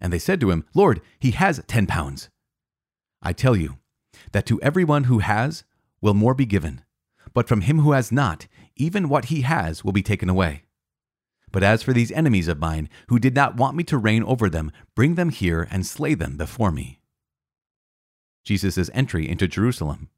And 0.00 0.12
they 0.12 0.18
said 0.18 0.40
to 0.40 0.50
him, 0.50 0.64
Lord, 0.74 1.00
he 1.18 1.30
has 1.32 1.62
ten 1.66 1.86
pounds. 1.86 2.30
I 3.22 3.32
tell 3.32 3.54
you, 3.54 3.78
that 4.32 4.46
to 4.46 4.60
everyone 4.60 5.04
who 5.04 5.18
has 5.18 5.64
will 6.00 6.14
more 6.14 6.34
be 6.34 6.46
given, 6.46 6.82
but 7.34 7.48
from 7.48 7.62
him 7.62 7.80
who 7.80 7.92
has 7.92 8.10
not, 8.10 8.46
even 8.80 9.08
what 9.08 9.26
he 9.26 9.42
has 9.42 9.84
will 9.84 9.92
be 9.92 10.02
taken 10.02 10.30
away. 10.30 10.64
But 11.52 11.62
as 11.62 11.82
for 11.82 11.92
these 11.92 12.12
enemies 12.12 12.48
of 12.48 12.58
mine, 12.58 12.88
who 13.08 13.18
did 13.18 13.34
not 13.34 13.56
want 13.56 13.76
me 13.76 13.84
to 13.84 13.98
reign 13.98 14.22
over 14.22 14.48
them, 14.48 14.72
bring 14.94 15.16
them 15.16 15.28
here 15.30 15.68
and 15.70 15.84
slay 15.84 16.14
them 16.14 16.36
before 16.36 16.70
me. 16.70 17.00
Jesus' 18.44 18.90
entry 18.94 19.28
into 19.28 19.46
Jerusalem. 19.46 20.08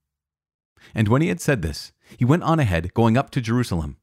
And 0.95 1.09
when 1.09 1.23
he 1.23 1.29
had 1.29 1.41
said 1.41 1.63
this, 1.63 1.93
he 2.17 2.25
went 2.25 2.43
on 2.45 2.61
ahead, 2.61 2.95
going 2.95 3.17
up 3.17 3.31
to 3.31 3.41
Jerusalem. 3.41 3.97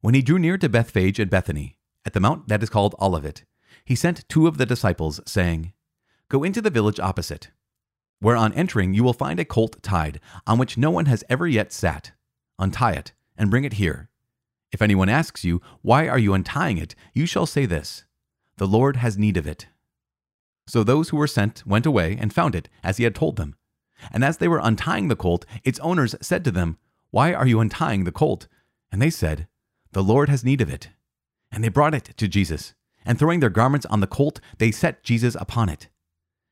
When 0.00 0.14
he 0.14 0.22
drew 0.22 0.38
near 0.38 0.58
to 0.58 0.68
Bethphage 0.68 1.20
and 1.20 1.30
Bethany, 1.30 1.76
at 2.04 2.12
the 2.12 2.20
mount 2.20 2.48
that 2.48 2.62
is 2.62 2.70
called 2.70 2.94
Olivet, 3.00 3.44
he 3.84 3.94
sent 3.94 4.28
two 4.28 4.46
of 4.46 4.56
the 4.58 4.66
disciples, 4.66 5.20
saying, 5.26 5.72
Go 6.28 6.42
into 6.42 6.62
the 6.62 6.70
village 6.70 6.98
opposite, 6.98 7.50
where 8.20 8.36
on 8.36 8.54
entering 8.54 8.94
you 8.94 9.04
will 9.04 9.12
find 9.12 9.38
a 9.38 9.44
colt 9.44 9.82
tied, 9.82 10.20
on 10.46 10.58
which 10.58 10.78
no 10.78 10.90
one 10.90 11.06
has 11.06 11.24
ever 11.28 11.46
yet 11.46 11.72
sat. 11.72 12.12
Untie 12.58 12.92
it, 12.92 13.12
and 13.36 13.50
bring 13.50 13.64
it 13.64 13.74
here. 13.74 14.08
If 14.72 14.82
anyone 14.82 15.08
asks 15.08 15.44
you, 15.44 15.60
Why 15.82 16.08
are 16.08 16.18
you 16.18 16.34
untying 16.34 16.78
it? 16.78 16.94
you 17.12 17.26
shall 17.26 17.46
say 17.46 17.66
this 17.66 18.04
The 18.56 18.66
Lord 18.66 18.96
has 18.96 19.18
need 19.18 19.36
of 19.36 19.46
it. 19.46 19.66
So 20.66 20.84
those 20.84 21.08
who 21.08 21.16
were 21.16 21.26
sent 21.26 21.66
went 21.66 21.86
away 21.86 22.16
and 22.20 22.32
found 22.32 22.54
it, 22.54 22.68
as 22.84 22.98
he 22.98 23.04
had 23.04 23.14
told 23.14 23.36
them. 23.36 23.56
And 24.12 24.24
as 24.24 24.38
they 24.38 24.48
were 24.48 24.60
untying 24.62 25.08
the 25.08 25.16
colt, 25.16 25.44
its 25.64 25.80
owners 25.80 26.14
said 26.20 26.44
to 26.44 26.50
them, 26.50 26.78
Why 27.10 27.32
are 27.34 27.46
you 27.46 27.60
untying 27.60 28.04
the 28.04 28.12
colt? 28.12 28.46
And 28.92 29.02
they 29.02 29.10
said, 29.10 29.48
The 29.92 30.02
Lord 30.02 30.28
has 30.28 30.44
need 30.44 30.60
of 30.60 30.70
it. 30.70 30.90
And 31.50 31.64
they 31.64 31.68
brought 31.68 31.94
it 31.94 32.14
to 32.16 32.28
Jesus. 32.28 32.74
And 33.04 33.18
throwing 33.18 33.40
their 33.40 33.50
garments 33.50 33.86
on 33.86 34.00
the 34.00 34.06
colt, 34.06 34.40
they 34.58 34.70
set 34.70 35.02
Jesus 35.02 35.34
upon 35.34 35.68
it. 35.68 35.88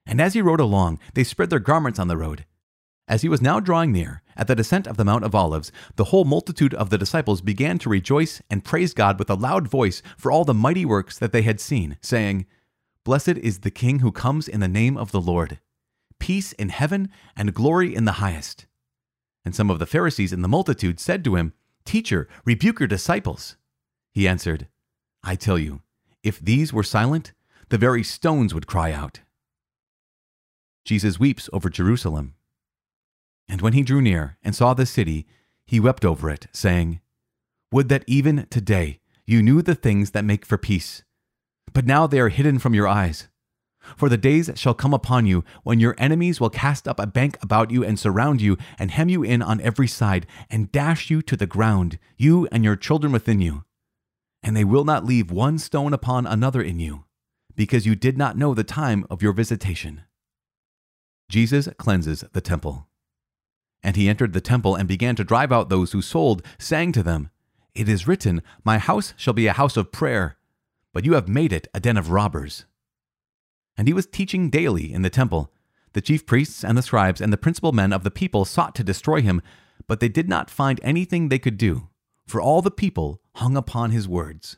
And 0.06 0.20
as 0.20 0.34
he 0.34 0.42
rode 0.42 0.60
along, 0.60 0.98
they 1.14 1.22
spread 1.24 1.50
their 1.50 1.58
garments 1.58 1.98
on 1.98 2.08
the 2.08 2.16
road. 2.16 2.44
As 3.08 3.22
he 3.22 3.28
was 3.28 3.40
now 3.40 3.58
drawing 3.58 3.90
near, 3.90 4.22
at 4.36 4.46
the 4.46 4.54
descent 4.54 4.86
of 4.86 4.96
the 4.96 5.04
Mount 5.04 5.24
of 5.24 5.34
Olives, 5.34 5.72
the 5.96 6.04
whole 6.04 6.24
multitude 6.24 6.74
of 6.74 6.90
the 6.90 6.98
disciples 6.98 7.40
began 7.40 7.78
to 7.78 7.88
rejoice 7.88 8.42
and 8.50 8.64
praise 8.64 8.94
God 8.94 9.18
with 9.18 9.30
a 9.30 9.34
loud 9.34 9.66
voice 9.66 10.02
for 10.16 10.30
all 10.30 10.44
the 10.44 10.54
mighty 10.54 10.84
works 10.84 11.18
that 11.18 11.32
they 11.32 11.42
had 11.42 11.58
seen, 11.58 11.96
saying, 12.02 12.46
Blessed 13.04 13.38
is 13.38 13.60
the 13.60 13.70
King 13.70 14.00
who 14.00 14.12
comes 14.12 14.46
in 14.46 14.60
the 14.60 14.68
name 14.68 14.96
of 14.96 15.10
the 15.10 15.20
Lord 15.20 15.58
peace 16.18 16.52
in 16.52 16.68
heaven 16.68 17.08
and 17.36 17.54
glory 17.54 17.94
in 17.94 18.04
the 18.04 18.12
highest. 18.12 18.66
And 19.44 19.54
some 19.54 19.70
of 19.70 19.78
the 19.78 19.86
Pharisees 19.86 20.32
in 20.32 20.42
the 20.42 20.48
multitude 20.48 21.00
said 21.00 21.24
to 21.24 21.36
him, 21.36 21.52
Teacher, 21.84 22.28
rebuke 22.44 22.80
your 22.80 22.86
disciples. 22.86 23.56
He 24.12 24.28
answered, 24.28 24.68
I 25.22 25.36
tell 25.36 25.58
you, 25.58 25.82
if 26.22 26.38
these 26.38 26.72
were 26.72 26.82
silent, 26.82 27.32
the 27.68 27.78
very 27.78 28.02
stones 28.02 28.52
would 28.52 28.66
cry 28.66 28.92
out. 28.92 29.20
Jesus 30.84 31.20
weeps 31.20 31.48
over 31.52 31.70
Jerusalem. 31.70 32.34
And 33.48 33.60
when 33.60 33.72
he 33.72 33.82
drew 33.82 34.00
near 34.00 34.36
and 34.42 34.54
saw 34.54 34.74
the 34.74 34.86
city, 34.86 35.26
he 35.66 35.80
wept 35.80 36.04
over 36.04 36.30
it, 36.30 36.46
saying, 36.52 37.00
Would 37.72 37.88
that 37.88 38.04
even 38.06 38.46
today 38.50 39.00
you 39.26 39.42
knew 39.42 39.62
the 39.62 39.74
things 39.74 40.10
that 40.12 40.24
make 40.24 40.46
for 40.46 40.58
peace, 40.58 41.02
but 41.72 41.86
now 41.86 42.06
they 42.06 42.20
are 42.20 42.28
hidden 42.28 42.58
from 42.58 42.74
your 42.74 42.88
eyes. 42.88 43.28
For 43.96 44.08
the 44.08 44.18
days 44.18 44.50
shall 44.56 44.74
come 44.74 44.92
upon 44.92 45.26
you 45.26 45.44
when 45.62 45.80
your 45.80 45.94
enemies 45.98 46.40
will 46.40 46.50
cast 46.50 46.86
up 46.88 46.98
a 46.98 47.06
bank 47.06 47.38
about 47.42 47.70
you 47.70 47.84
and 47.84 47.98
surround 47.98 48.40
you 48.40 48.58
and 48.78 48.90
hem 48.90 49.08
you 49.08 49.22
in 49.22 49.40
on 49.40 49.60
every 49.60 49.86
side 49.86 50.26
and 50.50 50.72
dash 50.72 51.10
you 51.10 51.22
to 51.22 51.36
the 51.36 51.46
ground, 51.46 51.98
you 52.16 52.48
and 52.52 52.64
your 52.64 52.76
children 52.76 53.12
within 53.12 53.40
you. 53.40 53.64
And 54.42 54.56
they 54.56 54.64
will 54.64 54.84
not 54.84 55.04
leave 55.04 55.30
one 55.30 55.58
stone 55.58 55.92
upon 55.92 56.26
another 56.26 56.62
in 56.62 56.80
you, 56.80 57.04
because 57.56 57.86
you 57.86 57.94
did 57.94 58.18
not 58.18 58.36
know 58.36 58.54
the 58.54 58.64
time 58.64 59.04
of 59.10 59.22
your 59.22 59.32
visitation. 59.32 60.02
Jesus 61.30 61.68
cleanses 61.78 62.24
the 62.32 62.40
temple. 62.40 62.87
And 63.82 63.96
he 63.96 64.08
entered 64.08 64.32
the 64.32 64.40
temple 64.40 64.74
and 64.74 64.88
began 64.88 65.16
to 65.16 65.24
drive 65.24 65.52
out 65.52 65.68
those 65.68 65.92
who 65.92 66.02
sold, 66.02 66.42
saying 66.58 66.92
to 66.92 67.02
them, 67.02 67.30
It 67.74 67.88
is 67.88 68.08
written, 68.08 68.42
My 68.64 68.78
house 68.78 69.14
shall 69.16 69.34
be 69.34 69.46
a 69.46 69.52
house 69.52 69.76
of 69.76 69.92
prayer, 69.92 70.36
but 70.92 71.04
you 71.04 71.14
have 71.14 71.28
made 71.28 71.52
it 71.52 71.68
a 71.72 71.80
den 71.80 71.96
of 71.96 72.10
robbers 72.10 72.64
and 73.78 73.86
he 73.86 73.94
was 73.94 74.06
teaching 74.06 74.50
daily 74.50 74.92
in 74.92 75.02
the 75.02 75.08
temple. 75.08 75.52
The 75.92 76.00
chief 76.00 76.26
priests 76.26 76.64
and 76.64 76.76
the 76.76 76.82
scribes 76.82 77.20
and 77.20 77.32
the 77.32 77.38
principal 77.38 77.72
men 77.72 77.92
of 77.92 78.02
the 78.02 78.10
people 78.10 78.44
sought 78.44 78.74
to 78.74 78.84
destroy 78.84 79.22
him, 79.22 79.40
but 79.86 80.00
they 80.00 80.08
did 80.08 80.28
not 80.28 80.50
find 80.50 80.80
anything 80.82 81.28
they 81.28 81.38
could 81.38 81.56
do, 81.56 81.88
for 82.26 82.40
all 82.40 82.60
the 82.60 82.72
people 82.72 83.22
hung 83.36 83.56
upon 83.56 83.92
his 83.92 84.08
words. 84.08 84.56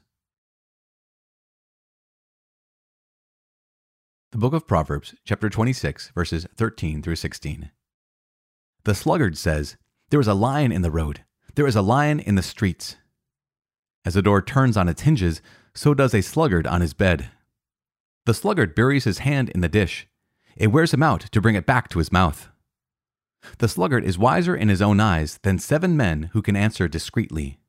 The 4.33 4.39
book 4.39 4.55
of 4.55 4.67
Proverbs, 4.67 5.15
chapter 5.25 5.51
26, 5.51 6.13
verses 6.15 6.47
13 6.57 7.03
through 7.03 7.17
16. 7.17 7.71
The 8.85 8.95
sluggard 8.95 9.37
says, 9.37 9.77
There 10.11 10.21
is 10.21 10.29
a 10.29 10.35
lion 10.35 10.73
in 10.73 10.83
the 10.83 10.91
road, 10.91 11.25
there 11.55 11.67
is 11.67 11.77
a 11.77 11.83
lion 11.83 12.21
in 12.21 12.35
the 12.35 12.43
streets. 12.43 12.97
As 14.05 14.17
a 14.17 14.23
door 14.23 14.41
turns 14.41 14.77
on 14.77 14.89
its 14.89 15.03
hinges, 15.03 15.43
so 15.75 15.95
does 15.95 16.15
a 16.15 16.23
sluggard 16.23 16.67
on 16.67 16.81
his 16.81 16.95
bed. 16.95 17.31
The 18.27 18.35
sluggard 18.35 18.75
buries 18.75 19.05
his 19.05 19.19
hand 19.19 19.51
in 19.51 19.61
the 19.61 19.69
dish. 19.69 20.07
It 20.57 20.69
wears 20.69 20.93
him 20.93 21.03
out 21.03 21.21
to 21.21 21.41
bring 21.41 21.55
it 21.55 21.67
back 21.67 21.89
to 21.91 21.99
his 21.99 22.13
mouth. 22.13 22.49
The 23.59 23.69
sluggard 23.69 24.05
is 24.05 24.19
wiser 24.19 24.55
in 24.55 24.69
his 24.69 24.83
own 24.83 25.01
eyes 25.01 25.39
than 25.43 25.59
seven 25.59 25.97
men 25.97 26.31
who 26.33 26.43
can 26.43 26.57
answer 26.57 26.89
discreetly. 26.89 27.60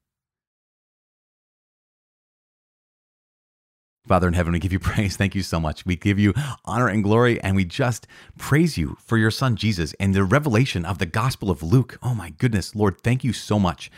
Father 4.08 4.28
in 4.28 4.34
heaven, 4.34 4.54
we 4.54 4.60
give 4.60 4.74
you 4.74 4.80
praise. 4.92 5.16
Thank 5.16 5.36
you 5.36 5.44
so 5.44 5.60
much. 5.60 5.86
We 5.86 5.96
give 5.96 6.20
you 6.20 6.34
honor 6.66 6.88
and 6.88 7.04
glory, 7.04 7.40
and 7.42 7.56
we 7.56 7.66
just 7.66 8.08
praise 8.38 8.78
you 8.78 8.98
for 9.04 9.18
your 9.18 9.32
son 9.32 9.56
Jesus 9.56 9.94
and 10.00 10.14
the 10.14 10.24
revelation 10.24 10.86
of 10.86 10.98
the 10.98 11.06
gospel 11.06 11.50
of 11.52 11.64
Luke. 11.64 11.98
Oh 12.02 12.14
my 12.16 12.32
goodness, 12.32 12.76
Lord, 12.76 13.00
thank 13.02 13.24
you 13.24 13.34
so 13.34 13.60
much 13.60 13.92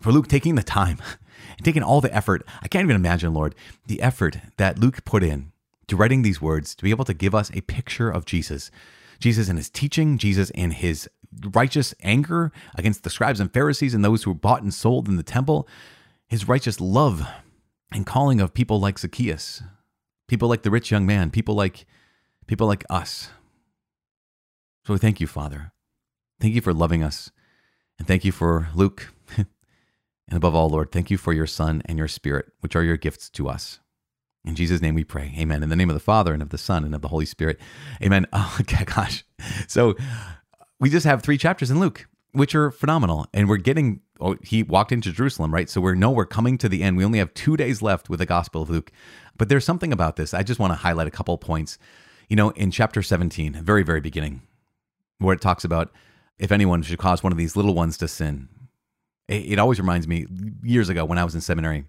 for 0.00 0.12
Luke 0.12 0.28
taking 0.28 0.54
the 0.54 0.62
time 0.62 0.98
and 1.56 1.64
taking 1.64 1.82
all 1.82 2.00
the 2.00 2.14
effort. 2.14 2.46
I 2.62 2.68
can't 2.68 2.84
even 2.84 2.96
imagine, 2.96 3.34
Lord, 3.34 3.54
the 3.86 4.00
effort 4.00 4.38
that 4.58 4.78
Luke 4.78 5.04
put 5.04 5.22
in 5.22 5.52
to 5.88 5.96
writing 5.96 6.22
these 6.22 6.40
words 6.40 6.74
to 6.74 6.84
be 6.84 6.90
able 6.90 7.04
to 7.04 7.14
give 7.14 7.34
us 7.34 7.50
a 7.52 7.60
picture 7.62 8.10
of 8.10 8.26
Jesus. 8.26 8.70
Jesus 9.18 9.48
in 9.48 9.56
his 9.56 9.70
teaching, 9.70 10.18
Jesus 10.18 10.50
in 10.50 10.72
his 10.72 11.08
righteous 11.52 11.94
anger 12.02 12.52
against 12.76 13.02
the 13.02 13.10
scribes 13.10 13.40
and 13.40 13.52
Pharisees 13.52 13.94
and 13.94 14.04
those 14.04 14.22
who 14.22 14.30
were 14.30 14.38
bought 14.38 14.62
and 14.62 14.72
sold 14.72 15.08
in 15.08 15.16
the 15.16 15.22
temple, 15.22 15.68
his 16.28 16.48
righteous 16.48 16.80
love 16.80 17.26
and 17.92 18.06
calling 18.06 18.40
of 18.40 18.54
people 18.54 18.80
like 18.80 18.98
Zacchaeus, 18.98 19.62
people 20.28 20.48
like 20.48 20.62
the 20.62 20.70
rich 20.70 20.90
young 20.90 21.06
man, 21.06 21.30
people 21.30 21.54
like 21.54 21.86
people 22.46 22.66
like 22.66 22.84
us. 22.90 23.30
So 24.84 24.92
we 24.92 24.98
thank 24.98 25.20
you, 25.20 25.26
Father. 25.26 25.72
Thank 26.40 26.54
you 26.54 26.60
for 26.60 26.72
loving 26.72 27.02
us. 27.02 27.30
And 27.98 28.06
thank 28.06 28.24
you 28.24 28.32
for 28.32 28.68
Luke. 28.74 29.12
and 29.36 29.46
above 30.30 30.54
all, 30.54 30.68
Lord, 30.68 30.92
thank 30.92 31.10
you 31.10 31.16
for 31.16 31.32
your 31.32 31.46
Son 31.46 31.82
and 31.86 31.98
your 31.98 32.08
Spirit, 32.08 32.46
which 32.60 32.76
are 32.76 32.84
your 32.84 32.96
gifts 32.96 33.30
to 33.30 33.48
us. 33.48 33.80
In 34.44 34.54
Jesus' 34.54 34.80
name 34.80 34.94
we 34.94 35.02
pray. 35.02 35.34
Amen. 35.38 35.62
In 35.62 35.70
the 35.70 35.76
name 35.76 35.90
of 35.90 35.94
the 35.94 36.00
Father 36.00 36.32
and 36.32 36.40
of 36.40 36.50
the 36.50 36.58
Son 36.58 36.84
and 36.84 36.94
of 36.94 37.02
the 37.02 37.08
Holy 37.08 37.26
Spirit. 37.26 37.60
Amen. 38.02 38.26
Oh, 38.32 38.58
gosh. 38.86 39.24
So 39.66 39.96
we 40.78 40.88
just 40.88 41.06
have 41.06 41.22
three 41.22 41.38
chapters 41.38 41.70
in 41.70 41.80
Luke, 41.80 42.06
which 42.32 42.54
are 42.54 42.70
phenomenal. 42.70 43.26
And 43.34 43.48
we're 43.48 43.56
getting, 43.56 44.02
oh, 44.20 44.36
he 44.42 44.62
walked 44.62 44.92
into 44.92 45.12
Jerusalem, 45.12 45.52
right? 45.52 45.68
So 45.68 45.80
we 45.80 45.94
know 45.94 46.10
we're 46.10 46.26
coming 46.26 46.58
to 46.58 46.68
the 46.68 46.82
end. 46.82 46.96
We 46.96 47.04
only 47.04 47.18
have 47.18 47.34
two 47.34 47.56
days 47.56 47.82
left 47.82 48.08
with 48.08 48.18
the 48.18 48.26
Gospel 48.26 48.62
of 48.62 48.70
Luke. 48.70 48.92
But 49.36 49.48
there's 49.48 49.64
something 49.64 49.92
about 49.92 50.16
this. 50.16 50.34
I 50.34 50.42
just 50.42 50.60
want 50.60 50.72
to 50.72 50.76
highlight 50.76 51.06
a 51.06 51.10
couple 51.12 51.36
points. 51.38 51.78
You 52.28 52.36
know, 52.36 52.50
in 52.50 52.70
chapter 52.70 53.02
17, 53.02 53.54
very, 53.62 53.82
very 53.82 54.00
beginning, 54.00 54.42
where 55.18 55.34
it 55.34 55.40
talks 55.40 55.64
about 55.64 55.92
if 56.38 56.50
anyone 56.50 56.82
should 56.82 56.98
cause 56.98 57.22
one 57.22 57.32
of 57.32 57.38
these 57.38 57.56
little 57.56 57.74
ones 57.74 57.96
to 57.98 58.08
sin. 58.08 58.48
It, 59.28 59.52
it 59.52 59.58
always 59.58 59.78
reminds 59.78 60.08
me 60.08 60.26
years 60.62 60.88
ago 60.88 61.04
when 61.04 61.18
I 61.18 61.24
was 61.24 61.34
in 61.34 61.40
seminary 61.40 61.84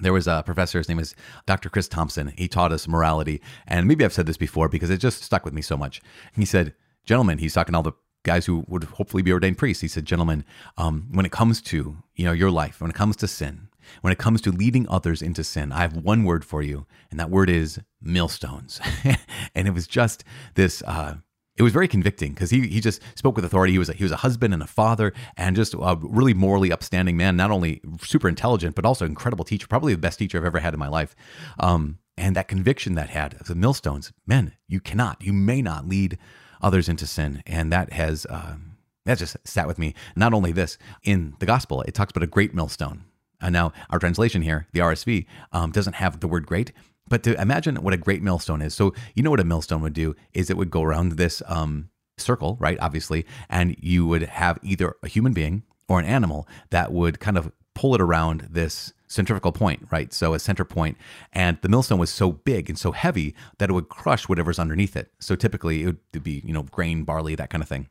there 0.00 0.12
was 0.12 0.26
a 0.26 0.42
professor, 0.44 0.78
his 0.78 0.88
name 0.88 0.98
is 0.98 1.14
Dr. 1.46 1.68
Chris 1.68 1.88
Thompson. 1.88 2.32
He 2.36 2.48
taught 2.48 2.72
us 2.72 2.88
morality. 2.88 3.40
And 3.66 3.86
maybe 3.86 4.04
I've 4.04 4.12
said 4.12 4.26
this 4.26 4.36
before 4.36 4.68
because 4.68 4.90
it 4.90 4.98
just 4.98 5.22
stuck 5.22 5.44
with 5.44 5.54
me 5.54 5.62
so 5.62 5.76
much. 5.76 6.00
He 6.34 6.44
said, 6.44 6.74
Gentlemen, 7.04 7.38
he's 7.38 7.54
talking 7.54 7.74
all 7.74 7.82
the 7.82 7.92
guys 8.24 8.46
who 8.46 8.64
would 8.66 8.84
hopefully 8.84 9.22
be 9.22 9.32
ordained 9.32 9.58
priests. 9.58 9.82
He 9.82 9.88
said, 9.88 10.04
Gentlemen, 10.04 10.44
um, 10.76 11.08
when 11.12 11.24
it 11.24 11.32
comes 11.32 11.62
to 11.62 11.98
you 12.16 12.24
know 12.24 12.32
your 12.32 12.50
life, 12.50 12.80
when 12.80 12.90
it 12.90 12.96
comes 12.96 13.16
to 13.16 13.28
sin, 13.28 13.68
when 14.00 14.12
it 14.12 14.18
comes 14.18 14.40
to 14.42 14.50
leading 14.50 14.88
others 14.88 15.22
into 15.22 15.44
sin, 15.44 15.70
I 15.70 15.80
have 15.80 15.96
one 15.96 16.24
word 16.24 16.44
for 16.44 16.62
you, 16.62 16.86
and 17.10 17.20
that 17.20 17.30
word 17.30 17.48
is 17.48 17.80
millstones. 18.02 18.80
and 19.54 19.68
it 19.68 19.72
was 19.72 19.86
just 19.86 20.24
this 20.54 20.82
uh, 20.82 21.16
it 21.56 21.62
was 21.62 21.72
very 21.72 21.86
convicting 21.86 22.32
because 22.32 22.50
he 22.50 22.66
he 22.66 22.80
just 22.80 23.00
spoke 23.14 23.36
with 23.36 23.44
authority. 23.44 23.72
He 23.72 23.78
was 23.78 23.88
a, 23.88 23.92
he 23.92 24.02
was 24.02 24.12
a 24.12 24.16
husband 24.16 24.52
and 24.52 24.62
a 24.62 24.66
father 24.66 25.12
and 25.36 25.54
just 25.54 25.74
a 25.74 25.96
really 26.00 26.34
morally 26.34 26.72
upstanding 26.72 27.16
man. 27.16 27.36
Not 27.36 27.50
only 27.50 27.80
super 28.02 28.28
intelligent 28.28 28.74
but 28.74 28.84
also 28.84 29.06
incredible 29.06 29.44
teacher. 29.44 29.66
Probably 29.68 29.94
the 29.94 30.00
best 30.00 30.18
teacher 30.18 30.38
I've 30.38 30.44
ever 30.44 30.58
had 30.58 30.74
in 30.74 30.80
my 30.80 30.88
life. 30.88 31.14
Um, 31.60 31.98
and 32.16 32.36
that 32.36 32.48
conviction 32.48 32.94
that 32.94 33.10
had 33.10 33.34
of 33.34 33.46
the 33.46 33.56
millstones, 33.56 34.12
men, 34.26 34.52
you 34.68 34.80
cannot, 34.80 35.20
you 35.20 35.32
may 35.32 35.60
not 35.60 35.88
lead 35.88 36.16
others 36.64 36.88
into 36.88 37.06
sin, 37.06 37.42
and 37.46 37.70
that 37.72 37.92
has 37.92 38.26
um, 38.30 38.76
that 39.04 39.18
just 39.18 39.36
sat 39.44 39.66
with 39.66 39.78
me. 39.78 39.94
Not 40.16 40.32
only 40.32 40.50
this 40.50 40.78
in 41.02 41.34
the 41.38 41.46
gospel, 41.46 41.82
it 41.82 41.94
talks 41.94 42.10
about 42.10 42.24
a 42.24 42.26
great 42.26 42.54
millstone. 42.54 43.04
And 43.40 43.52
now 43.52 43.72
our 43.90 43.98
translation 43.98 44.42
here, 44.42 44.66
the 44.72 44.80
RSV, 44.80 45.26
um, 45.52 45.70
doesn't 45.70 45.96
have 45.96 46.20
the 46.20 46.28
word 46.28 46.46
great, 46.46 46.72
but 47.06 47.22
to 47.24 47.38
imagine 47.40 47.76
what 47.76 47.92
a 47.92 47.98
great 47.98 48.22
millstone 48.22 48.62
is. 48.62 48.74
So, 48.74 48.94
you 49.14 49.22
know 49.22 49.30
what 49.30 49.40
a 49.40 49.44
millstone 49.44 49.82
would 49.82 49.92
do 49.92 50.16
is 50.32 50.48
it 50.48 50.56
would 50.56 50.70
go 50.70 50.82
around 50.82 51.12
this 51.12 51.42
um, 51.46 51.90
circle, 52.16 52.56
right? 52.58 52.78
Obviously, 52.80 53.26
and 53.50 53.76
you 53.78 54.06
would 54.06 54.22
have 54.22 54.58
either 54.62 54.96
a 55.02 55.08
human 55.08 55.34
being 55.34 55.64
or 55.88 56.00
an 56.00 56.06
animal 56.06 56.48
that 56.70 56.92
would 56.92 57.20
kind 57.20 57.36
of 57.36 57.52
pull 57.74 57.94
it 57.94 58.00
around 58.00 58.48
this 58.50 58.94
centrifugal 59.06 59.52
point, 59.52 59.86
right? 59.90 60.12
So 60.12 60.34
a 60.34 60.38
center 60.38 60.64
point, 60.64 60.96
and 61.32 61.58
the 61.62 61.68
millstone 61.68 61.98
was 61.98 62.10
so 62.10 62.32
big 62.32 62.68
and 62.68 62.78
so 62.78 62.92
heavy 62.92 63.34
that 63.58 63.70
it 63.70 63.72
would 63.72 63.88
crush 63.88 64.28
whatever's 64.28 64.58
underneath 64.58 64.96
it. 64.96 65.12
So 65.20 65.36
typically 65.36 65.82
it 65.82 65.86
would 65.86 66.22
be, 66.22 66.42
you 66.44 66.52
know, 66.52 66.62
grain, 66.62 67.04
barley, 67.04 67.34
that 67.34 67.50
kind 67.50 67.62
of 67.62 67.68
thing 67.68 67.88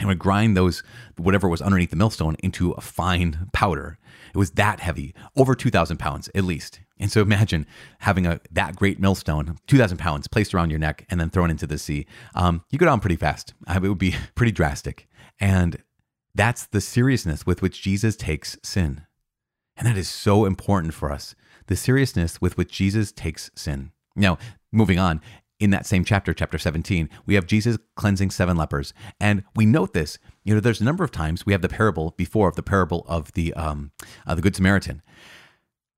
and 0.00 0.08
would 0.08 0.18
grind 0.18 0.56
those 0.56 0.82
whatever 1.16 1.48
was 1.48 1.60
underneath 1.60 1.90
the 1.90 1.96
millstone 1.96 2.34
into 2.42 2.72
a 2.72 2.80
fine 2.80 3.48
powder. 3.52 3.98
It 4.34 4.38
was 4.38 4.52
that 4.52 4.80
heavy, 4.80 5.14
over 5.36 5.54
2,000 5.54 5.98
pounds 5.98 6.30
at 6.34 6.44
least. 6.44 6.80
And 6.98 7.12
so 7.12 7.20
imagine 7.20 7.66
having 8.00 8.26
a 8.26 8.40
that 8.50 8.76
great 8.76 8.98
millstone, 8.98 9.58
2,000 9.66 9.98
pounds, 9.98 10.26
placed 10.26 10.54
around 10.54 10.70
your 10.70 10.78
neck 10.78 11.06
and 11.10 11.20
then 11.20 11.30
thrown 11.30 11.50
into 11.50 11.66
the 11.66 11.78
sea. 11.78 12.06
Um, 12.34 12.64
you 12.70 12.78
go 12.78 12.86
down 12.86 13.00
pretty 13.00 13.16
fast. 13.16 13.54
It 13.68 13.82
would 13.82 13.98
be 13.98 14.16
pretty 14.34 14.52
drastic. 14.52 15.06
And 15.38 15.82
that's 16.34 16.66
the 16.66 16.80
seriousness 16.80 17.44
with 17.44 17.60
which 17.60 17.82
Jesus 17.82 18.16
takes 18.16 18.58
sin. 18.62 19.02
And 19.80 19.88
that 19.88 19.96
is 19.96 20.10
so 20.10 20.44
important 20.44 20.92
for 20.92 21.10
us. 21.10 21.34
The 21.68 21.74
seriousness 21.74 22.38
with 22.38 22.58
which 22.58 22.70
Jesus 22.70 23.12
takes 23.12 23.50
sin. 23.54 23.92
Now, 24.14 24.36
moving 24.70 24.98
on, 24.98 25.22
in 25.58 25.70
that 25.70 25.86
same 25.86 26.04
chapter, 26.04 26.34
chapter 26.34 26.58
17, 26.58 27.08
we 27.24 27.34
have 27.34 27.46
Jesus 27.46 27.78
cleansing 27.96 28.30
seven 28.30 28.58
lepers. 28.58 28.92
And 29.18 29.42
we 29.56 29.64
note 29.64 29.94
this. 29.94 30.18
You 30.44 30.52
know, 30.52 30.60
there's 30.60 30.82
a 30.82 30.84
number 30.84 31.02
of 31.02 31.10
times 31.10 31.46
we 31.46 31.54
have 31.54 31.62
the 31.62 31.68
parable 31.68 32.14
before 32.18 32.48
of 32.48 32.56
the 32.56 32.62
parable 32.62 33.06
of 33.08 33.32
the 33.32 33.54
um, 33.54 33.92
uh, 34.26 34.34
the 34.34 34.42
Good 34.42 34.54
Samaritan. 34.54 35.00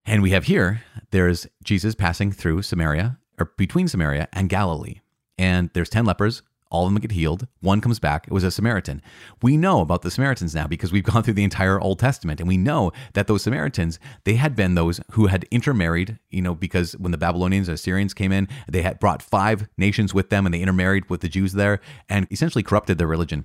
And 0.05 0.23
we 0.23 0.31
have 0.31 0.45
here, 0.45 0.83
there's 1.11 1.49
Jesus 1.65 1.97
passing 1.97 2.31
through 2.31 2.63
Samaria, 2.63 3.19
or 3.39 3.53
between 3.59 3.89
Samaria 3.89 4.29
and 4.33 4.49
Galilee. 4.49 5.01
And 5.37 5.71
there's 5.75 5.89
10 5.89 6.05
lepers 6.05 6.43
all 6.73 6.87
of 6.87 6.93
them 6.93 7.01
get 7.01 7.13
healed. 7.13 7.47
One 7.61 7.81
comes 7.81 8.01
back. 8.01 8.27
It 8.27 8.33
was 8.33 8.43
a 8.43 8.51
Samaritan. 8.51 9.03
We 9.43 9.57
know 9.57 9.81
about 9.81 10.03
the 10.03 10.11
Samaritans 10.11 10.55
now 10.55 10.67
because 10.67 10.91
we've 10.91 11.05
gone 11.13 11.23
through 11.23 11.35
the 11.35 11.45
entire 11.45 11.81
Old 11.81 11.99
Testament 11.99 12.41
and 12.41 12.49
we 12.49 12.57
know 12.57 12.91
that 13.13 13.27
those 13.29 13.43
Samaritans, 13.43 14.01
they 14.25 14.35
had 14.35 14.57
been 14.57 14.75
those 14.75 15.01
who 15.13 15.27
had 15.27 15.45
intermarried, 15.51 16.19
you 16.31 16.43
know, 16.43 16.55
because 16.55 16.95
when 16.95 17.13
the 17.13 17.19
Babylonians 17.19 17.69
and 17.69 17.75
Assyrians 17.75 18.15
came 18.15 18.33
in, 18.33 18.49
they 18.67 18.83
had 18.83 18.99
brought 18.99 19.23
five 19.23 19.69
nations 19.77 20.13
with 20.15 20.31
them 20.31 20.47
and 20.47 20.55
they 20.55 20.61
intermarried 20.61 21.09
with 21.11 21.21
the 21.21 21.29
Jews 21.29 21.53
there 21.53 21.81
and 22.09 22.27
essentially 22.31 22.65
corrupted 22.65 22.99
their 22.99 23.07
religion 23.07 23.45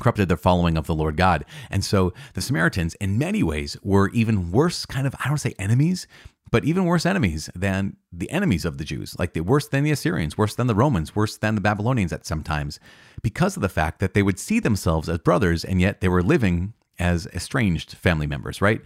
corrupted 0.00 0.28
their 0.28 0.36
following 0.36 0.76
of 0.76 0.86
the 0.86 0.94
Lord 0.94 1.16
God. 1.16 1.42
And 1.70 1.82
so 1.82 2.12
the 2.34 2.42
Samaritans, 2.42 2.94
in 2.96 3.16
many 3.16 3.42
ways, 3.42 3.78
were 3.82 4.10
even 4.10 4.50
worse 4.50 4.84
kind 4.84 5.06
of, 5.06 5.14
I 5.24 5.28
don't 5.28 5.38
say 5.38 5.54
enemies, 5.58 6.06
but 6.50 6.64
even 6.64 6.84
worse 6.84 7.06
enemies 7.06 7.50
than 7.54 7.96
the 8.12 8.30
enemies 8.30 8.64
of 8.64 8.78
the 8.78 8.84
Jews, 8.84 9.16
like 9.18 9.32
the 9.32 9.40
worse 9.40 9.68
than 9.68 9.84
the 9.84 9.90
Assyrians, 9.90 10.38
worse 10.38 10.54
than 10.54 10.66
the 10.66 10.74
Romans, 10.74 11.16
worse 11.16 11.36
than 11.36 11.54
the 11.54 11.60
Babylonians 11.60 12.12
at 12.12 12.26
some 12.26 12.42
times, 12.42 12.78
because 13.22 13.56
of 13.56 13.62
the 13.62 13.68
fact 13.68 13.98
that 14.00 14.14
they 14.14 14.22
would 14.22 14.38
see 14.38 14.60
themselves 14.60 15.08
as 15.08 15.18
brothers 15.18 15.64
and 15.64 15.80
yet 15.80 16.00
they 16.00 16.08
were 16.08 16.22
living 16.22 16.74
as 16.98 17.26
estranged 17.28 17.94
family 17.94 18.26
members, 18.26 18.60
right? 18.60 18.80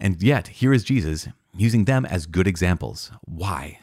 And 0.00 0.22
yet, 0.22 0.48
here 0.48 0.72
is 0.72 0.84
Jesus 0.84 1.28
using 1.54 1.84
them 1.84 2.04
as 2.04 2.26
good 2.26 2.46
examples. 2.46 3.10
Why? 3.24 3.80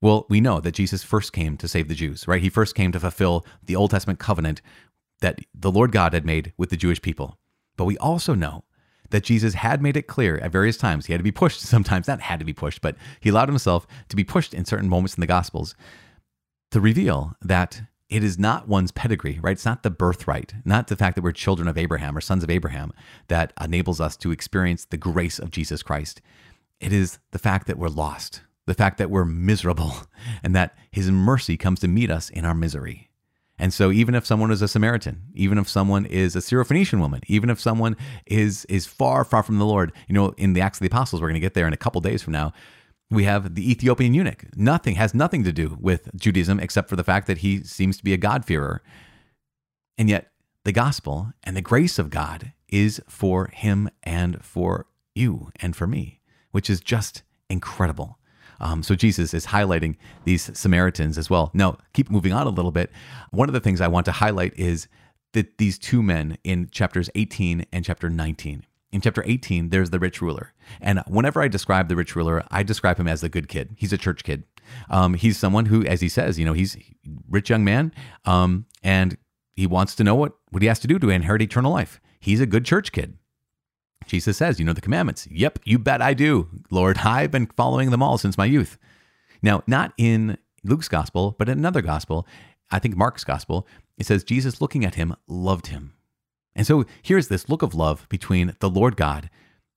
Well, 0.00 0.26
we 0.28 0.40
know 0.40 0.60
that 0.60 0.74
Jesus 0.74 1.02
first 1.02 1.32
came 1.32 1.56
to 1.56 1.68
save 1.68 1.88
the 1.88 1.94
Jews, 1.94 2.28
right? 2.28 2.42
He 2.42 2.50
first 2.50 2.74
came 2.74 2.92
to 2.92 3.00
fulfill 3.00 3.46
the 3.64 3.76
Old 3.76 3.90
Testament 3.90 4.18
covenant 4.18 4.60
that 5.20 5.40
the 5.54 5.70
Lord 5.70 5.92
God 5.92 6.12
had 6.12 6.26
made 6.26 6.52
with 6.58 6.68
the 6.68 6.76
Jewish 6.76 7.00
people. 7.00 7.38
But 7.76 7.86
we 7.86 7.96
also 7.98 8.34
know 8.34 8.64
that 9.14 9.22
Jesus 9.22 9.54
had 9.54 9.80
made 9.80 9.96
it 9.96 10.08
clear 10.08 10.38
at 10.38 10.50
various 10.50 10.76
times. 10.76 11.06
He 11.06 11.12
had 11.12 11.20
to 11.20 11.24
be 11.24 11.30
pushed 11.30 11.60
sometimes, 11.74 12.08
not 12.08 12.20
had 12.20 12.40
to 12.40 12.44
be 12.44 12.52
pushed, 12.52 12.80
but 12.82 12.96
he 13.20 13.30
allowed 13.30 13.48
himself 13.48 13.86
to 14.08 14.16
be 14.16 14.24
pushed 14.24 14.52
in 14.52 14.64
certain 14.64 14.88
moments 14.88 15.14
in 15.14 15.20
the 15.20 15.28
Gospels 15.28 15.76
to 16.72 16.80
reveal 16.80 17.36
that 17.40 17.82
it 18.10 18.24
is 18.24 18.40
not 18.40 18.66
one's 18.66 18.90
pedigree, 18.90 19.38
right? 19.40 19.52
It's 19.52 19.64
not 19.64 19.84
the 19.84 19.90
birthright, 19.90 20.54
not 20.64 20.88
the 20.88 20.96
fact 20.96 21.14
that 21.14 21.22
we're 21.22 21.30
children 21.30 21.68
of 21.68 21.78
Abraham 21.78 22.16
or 22.16 22.20
sons 22.20 22.42
of 22.42 22.50
Abraham 22.50 22.92
that 23.28 23.52
enables 23.60 24.00
us 24.00 24.16
to 24.16 24.32
experience 24.32 24.84
the 24.84 24.96
grace 24.96 25.38
of 25.38 25.52
Jesus 25.52 25.84
Christ. 25.84 26.20
It 26.80 26.92
is 26.92 27.20
the 27.30 27.38
fact 27.38 27.68
that 27.68 27.78
we're 27.78 27.88
lost, 27.88 28.42
the 28.66 28.74
fact 28.74 28.98
that 28.98 29.10
we're 29.10 29.24
miserable, 29.24 29.94
and 30.42 30.56
that 30.56 30.76
his 30.90 31.08
mercy 31.08 31.56
comes 31.56 31.78
to 31.80 31.88
meet 31.88 32.10
us 32.10 32.30
in 32.30 32.44
our 32.44 32.54
misery. 32.54 33.10
And 33.64 33.72
so 33.72 33.90
even 33.90 34.14
if 34.14 34.26
someone 34.26 34.50
is 34.50 34.60
a 34.60 34.68
Samaritan, 34.68 35.22
even 35.32 35.56
if 35.56 35.70
someone 35.70 36.04
is 36.04 36.36
a 36.36 36.40
Syrophoenician 36.40 37.00
woman, 37.00 37.22
even 37.28 37.48
if 37.48 37.58
someone 37.58 37.96
is 38.26 38.66
is 38.66 38.84
far, 38.84 39.24
far 39.24 39.42
from 39.42 39.58
the 39.58 39.64
Lord, 39.64 39.90
you 40.06 40.14
know, 40.14 40.34
in 40.36 40.52
the 40.52 40.60
Acts 40.60 40.76
of 40.76 40.80
the 40.80 40.88
Apostles, 40.88 41.22
we're 41.22 41.28
going 41.28 41.40
to 41.40 41.40
get 41.40 41.54
there 41.54 41.66
in 41.66 41.72
a 41.72 41.78
couple 41.78 42.02
days 42.02 42.22
from 42.22 42.34
now. 42.34 42.52
We 43.08 43.24
have 43.24 43.54
the 43.54 43.70
Ethiopian 43.70 44.12
eunuch. 44.12 44.44
Nothing 44.54 44.96
has 44.96 45.14
nothing 45.14 45.44
to 45.44 45.52
do 45.52 45.78
with 45.80 46.14
Judaism 46.14 46.60
except 46.60 46.90
for 46.90 46.96
the 46.96 47.02
fact 47.02 47.26
that 47.26 47.38
he 47.38 47.64
seems 47.64 47.96
to 47.96 48.04
be 48.04 48.12
a 48.12 48.18
God-fearer. 48.18 48.82
And 49.96 50.10
yet 50.10 50.30
the 50.64 50.72
gospel 50.72 51.32
and 51.42 51.56
the 51.56 51.62
grace 51.62 51.98
of 51.98 52.10
God 52.10 52.52
is 52.68 53.00
for 53.08 53.46
him 53.46 53.88
and 54.02 54.44
for 54.44 54.88
you 55.14 55.52
and 55.58 55.74
for 55.74 55.86
me, 55.86 56.20
which 56.50 56.68
is 56.68 56.82
just 56.82 57.22
incredible. 57.48 58.18
Um, 58.60 58.82
so 58.82 58.94
Jesus 58.94 59.34
is 59.34 59.46
highlighting 59.46 59.96
these 60.24 60.56
Samaritans 60.58 61.18
as 61.18 61.28
well. 61.28 61.50
Now, 61.54 61.78
keep 61.92 62.10
moving 62.10 62.32
on 62.32 62.46
a 62.46 62.50
little 62.50 62.70
bit. 62.70 62.90
One 63.30 63.48
of 63.48 63.52
the 63.52 63.60
things 63.60 63.80
I 63.80 63.88
want 63.88 64.06
to 64.06 64.12
highlight 64.12 64.58
is 64.58 64.88
that 65.32 65.58
these 65.58 65.78
two 65.78 66.02
men 66.02 66.38
in 66.44 66.68
chapters 66.70 67.10
18 67.14 67.66
and 67.72 67.84
chapter 67.84 68.08
19. 68.08 68.64
in 68.92 69.00
chapter 69.00 69.24
18, 69.26 69.70
there's 69.70 69.90
the 69.90 69.98
rich 69.98 70.22
ruler. 70.22 70.52
And 70.80 71.02
whenever 71.08 71.42
I 71.42 71.48
describe 71.48 71.88
the 71.88 71.96
rich 71.96 72.14
ruler, 72.14 72.44
I 72.52 72.62
describe 72.62 72.96
him 72.96 73.08
as 73.08 73.22
the 73.22 73.28
good 73.28 73.48
kid. 73.48 73.74
He's 73.76 73.92
a 73.92 73.98
church 73.98 74.22
kid. 74.22 74.44
Um, 74.88 75.14
he's 75.14 75.36
someone 75.36 75.66
who, 75.66 75.84
as 75.84 76.00
he 76.00 76.08
says, 76.08 76.38
you 76.38 76.44
know, 76.44 76.52
he's 76.52 76.76
rich 77.28 77.50
young 77.50 77.64
man, 77.64 77.92
um, 78.24 78.66
and 78.84 79.18
he 79.56 79.66
wants 79.66 79.96
to 79.96 80.04
know 80.04 80.14
what, 80.14 80.34
what 80.50 80.62
he 80.62 80.68
has 80.68 80.78
to 80.78 80.86
do 80.86 81.00
to 81.00 81.10
inherit 81.10 81.42
eternal 81.42 81.72
life. 81.72 82.00
He's 82.20 82.40
a 82.40 82.46
good 82.46 82.64
church 82.64 82.92
kid. 82.92 83.18
Jesus 84.06 84.36
says, 84.36 84.58
You 84.58 84.64
know 84.64 84.72
the 84.72 84.80
commandments. 84.80 85.26
Yep, 85.30 85.60
you 85.64 85.78
bet 85.78 86.02
I 86.02 86.14
do, 86.14 86.48
Lord. 86.70 86.98
I've 86.98 87.30
been 87.30 87.46
following 87.46 87.90
them 87.90 88.02
all 88.02 88.18
since 88.18 88.38
my 88.38 88.44
youth. 88.44 88.78
Now, 89.42 89.62
not 89.66 89.92
in 89.98 90.38
Luke's 90.62 90.88
gospel, 90.88 91.34
but 91.38 91.48
in 91.48 91.58
another 91.58 91.82
gospel, 91.82 92.26
I 92.70 92.78
think 92.78 92.96
Mark's 92.96 93.24
gospel, 93.24 93.66
it 93.98 94.06
says 94.06 94.24
Jesus 94.24 94.60
looking 94.60 94.84
at 94.84 94.94
him 94.94 95.14
loved 95.28 95.68
him. 95.68 95.92
And 96.56 96.66
so 96.66 96.84
here's 97.02 97.28
this 97.28 97.48
look 97.48 97.62
of 97.62 97.74
love 97.74 98.06
between 98.08 98.56
the 98.60 98.70
Lord 98.70 98.96
God 98.96 99.28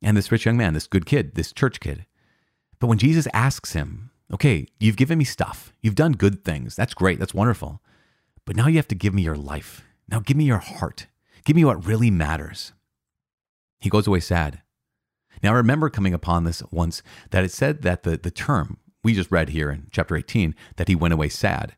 and 0.01 0.15
this 0.15 0.31
rich 0.31 0.45
young 0.45 0.57
man, 0.57 0.73
this 0.73 0.87
good 0.87 1.05
kid, 1.05 1.35
this 1.35 1.51
church 1.51 1.79
kid. 1.79 2.05
But 2.79 2.87
when 2.87 2.97
Jesus 2.97 3.27
asks 3.33 3.73
him, 3.73 4.11
Okay, 4.31 4.67
you've 4.79 4.97
given 4.97 5.17
me 5.17 5.23
stuff, 5.23 5.71
you've 5.81 5.95
done 5.95 6.11
good 6.11 6.43
things, 6.43 6.75
that's 6.75 6.93
great, 6.93 7.17
that's 7.17 7.33
wonderful. 7.33 7.81
But 8.45 8.55
now 8.55 8.67
you 8.67 8.75
have 8.75 8.87
to 8.89 8.95
give 8.95 9.13
me 9.13 9.21
your 9.21 9.37
life. 9.37 9.85
Now 10.09 10.19
give 10.19 10.37
me 10.37 10.43
your 10.43 10.57
heart. 10.57 11.07
Give 11.45 11.55
me 11.55 11.63
what 11.65 11.85
really 11.85 12.11
matters. 12.11 12.73
He 13.79 13.89
goes 13.89 14.07
away 14.07 14.19
sad. 14.19 14.61
Now, 15.43 15.53
I 15.53 15.57
remember 15.57 15.89
coming 15.89 16.13
upon 16.13 16.43
this 16.43 16.63
once 16.71 17.03
that 17.29 17.43
it 17.43 17.51
said 17.51 17.83
that 17.83 18.03
the, 18.03 18.17
the 18.17 18.31
term 18.31 18.77
we 19.03 19.13
just 19.13 19.31
read 19.31 19.49
here 19.49 19.69
in 19.69 19.87
chapter 19.91 20.15
18, 20.15 20.55
that 20.77 20.87
he 20.87 20.95
went 20.95 21.13
away 21.13 21.29
sad, 21.29 21.75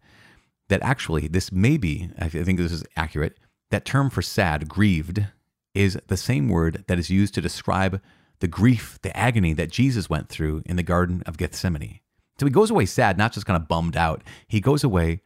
that 0.70 0.82
actually 0.82 1.28
this 1.28 1.52
may 1.52 1.78
be, 1.78 2.10
I 2.18 2.30
think 2.30 2.58
this 2.58 2.72
is 2.72 2.86
accurate, 2.96 3.38
that 3.72 3.86
term 3.86 4.10
for 4.10 4.22
sad, 4.22 4.70
grieved, 4.70 5.28
is 5.76 6.00
the 6.08 6.18
same 6.18 6.50
word 6.50 6.86
that 6.88 6.98
is 6.98 7.10
used 7.10 7.34
to 7.36 7.42
describe 7.42 8.02
the 8.40 8.48
grief, 8.48 8.98
the 9.02 9.16
agony 9.16 9.54
that 9.54 9.70
Jesus 9.70 10.10
went 10.10 10.30
through 10.30 10.64
in 10.66 10.76
the 10.76 10.84
Garden 10.84 11.22
of 11.26 11.38
Gethsemane. 11.38 12.00
So 12.40 12.46
he 12.46 12.52
goes 12.52 12.72
away 12.72 12.86
sad, 12.86 13.18
not 13.18 13.34
just 13.34 13.46
kind 13.46 13.62
of 13.62 13.68
bummed 13.68 13.98
out. 13.98 14.24
He 14.48 14.62
goes 14.62 14.84
away 14.84 15.22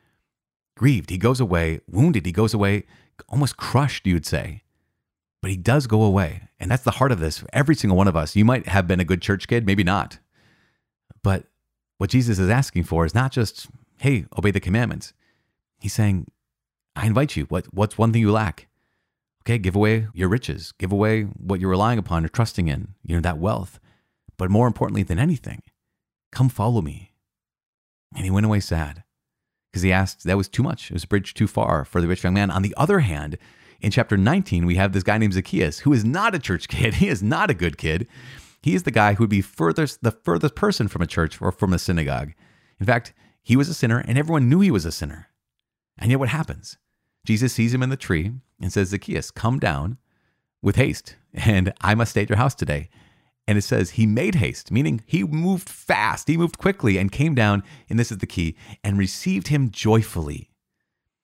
grieved. 0.76 1.12
He 1.12 1.18
goes 1.18 1.40
away 1.40 1.82
wounded. 1.88 2.26
He 2.26 2.32
goes 2.32 2.54
away 2.54 2.86
almost 3.30 3.58
crushed, 3.58 4.08
you'd 4.08 4.26
say. 4.26 4.63
But 5.44 5.52
he 5.52 5.58
does 5.58 5.88
go 5.88 6.04
away. 6.04 6.48
And 6.58 6.72
that's 6.72 6.86
the 6.86 6.92
heart 6.92 7.12
of 7.12 7.20
this 7.20 7.44
every 7.52 7.76
single 7.76 7.98
one 7.98 8.08
of 8.08 8.16
us. 8.16 8.34
You 8.34 8.46
might 8.46 8.66
have 8.66 8.88
been 8.88 9.02
a 9.02 9.06
good 9.06 9.22
church 9.22 9.46
kid, 9.50 9.66
maybe 9.66 9.84
not. 9.84 10.18
But 11.22 11.48
what 11.98 12.10
Jesus 12.10 12.40
is 12.40 12.50
asking 12.50 12.86
for 12.86 13.06
is 13.06 13.14
not 13.14 13.34
just, 13.34 13.68
hey, 14.00 14.26
obey 14.38 14.52
the 14.52 14.62
commandments. 14.62 15.12
He's 15.82 15.92
saying, 15.92 16.32
I 16.96 17.08
invite 17.08 17.36
you. 17.36 17.44
What, 17.50 17.66
what's 17.74 17.98
one 17.98 18.14
thing 18.14 18.22
you 18.22 18.32
lack? 18.32 18.68
Okay, 19.42 19.58
give 19.58 19.76
away 19.76 20.08
your 20.14 20.30
riches, 20.30 20.72
give 20.80 20.94
away 20.94 21.24
what 21.24 21.60
you're 21.60 21.70
relying 21.70 22.00
upon 22.00 22.24
or 22.24 22.30
trusting 22.30 22.70
in, 22.70 22.96
you 23.04 23.14
know, 23.14 23.22
that 23.22 23.38
wealth. 23.38 23.82
But 24.38 24.50
more 24.50 24.66
importantly 24.66 25.04
than 25.04 25.20
anything, 25.20 25.62
come 26.32 26.48
follow 26.48 26.82
me. 26.82 27.12
And 28.16 28.24
he 28.24 28.32
went 28.32 28.46
away 28.46 28.62
sad 28.62 29.04
because 29.70 29.82
he 29.82 29.92
asked, 29.92 30.24
that 30.24 30.38
was 30.38 30.48
too 30.48 30.64
much. 30.64 30.90
It 30.90 30.94
was 30.94 31.04
a 31.04 31.08
bridge 31.08 31.34
too 31.34 31.48
far 31.48 31.84
for 31.84 32.00
the 32.00 32.08
rich 32.08 32.24
young 32.24 32.34
man. 32.34 32.50
On 32.50 32.62
the 32.62 32.74
other 32.78 33.00
hand, 33.00 33.38
in 33.84 33.92
chapter 33.92 34.16
19, 34.16 34.66
we 34.66 34.76
have 34.76 34.94
this 34.94 35.04
guy 35.04 35.18
named 35.18 35.34
Zacchaeus, 35.34 35.80
who 35.80 35.92
is 35.92 36.06
not 36.06 36.34
a 36.34 36.40
church 36.40 36.68
kid. 36.70 36.96
He 36.96 37.10
is 37.10 37.22
not 37.22 37.52
a 37.52 37.54
good 37.54 37.78
kid. 37.78 38.08
He 38.62 38.74
is 38.74 38.84
the 38.84 38.92
guy 38.92 39.14
who 39.14 39.24
would 39.24 39.30
be 39.30 39.42
furthest, 39.42 40.02
the 40.02 40.12
furthest 40.12 40.56
person 40.56 40.88
from 40.88 41.02
a 41.02 41.08
church 41.08 41.42
or 41.42 41.52
from 41.52 41.74
a 41.74 41.80
synagogue. 41.80 42.32
In 42.80 42.86
fact, 42.86 43.14
he 43.44 43.58
was 43.58 43.68
a 43.68 43.74
sinner 43.74 44.00
and 44.00 44.18
everyone 44.18 44.48
knew 44.48 44.62
he 44.62 44.72
was 44.72 44.86
a 44.86 44.92
sinner. 44.92 45.28
And 46.00 46.10
yet, 46.10 46.20
what 46.20 46.30
happens? 46.30 46.78
Jesus 47.26 47.54
sees 47.54 47.74
him 47.74 47.84
in 47.84 47.90
the 47.90 47.98
tree 47.98 48.32
and 48.60 48.72
says, 48.72 48.90
Zacchaeus, 48.90 49.32
come 49.32 49.60
down 49.60 49.98
with 50.62 50.78
haste, 50.78 51.18
and 51.34 51.74
I 51.82 51.94
must 51.94 52.12
stay 52.12 52.24
at 52.24 52.30
your 52.30 52.38
house 52.38 52.56
today. 52.56 52.90
And 53.48 53.58
it 53.58 53.64
says 53.64 53.92
he 53.92 54.06
made 54.06 54.36
haste, 54.36 54.72
meaning 54.72 55.04
he 55.06 55.24
moved 55.24 55.68
fast, 55.68 56.30
he 56.30 56.38
moved 56.38 56.58
quickly 56.58 56.98
and 56.98 57.12
came 57.12 57.36
down, 57.36 57.64
and 57.90 58.00
this 58.00 58.12
is 58.12 58.20
the 58.20 58.26
key, 58.26 58.56
and 58.84 58.98
received 58.98 59.50
him 59.50 59.70
joyfully. 59.70 60.50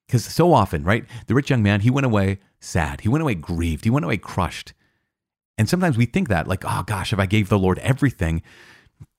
Because 0.06 0.26
so 0.26 0.54
often, 0.54 0.84
right, 0.84 1.06
the 1.28 1.36
rich 1.36 1.50
young 1.50 1.64
man, 1.64 1.82
he 1.82 1.90
went 1.90 2.06
away 2.06 2.40
sad, 2.60 3.02
he 3.02 3.10
went 3.10 3.22
away 3.22 3.36
grieved, 3.36 3.84
he 3.84 3.90
went 3.90 4.06
away 4.06 4.18
crushed. 4.18 4.74
And 5.58 5.68
sometimes 5.68 5.98
we 5.98 6.06
think 6.06 6.30
that, 6.30 6.48
like, 6.48 6.64
oh 6.66 6.84
gosh, 6.86 7.12
if 7.12 7.20
I 7.20 7.26
gave 7.26 7.50
the 7.50 7.60
Lord 7.60 7.80
everything, 7.80 8.42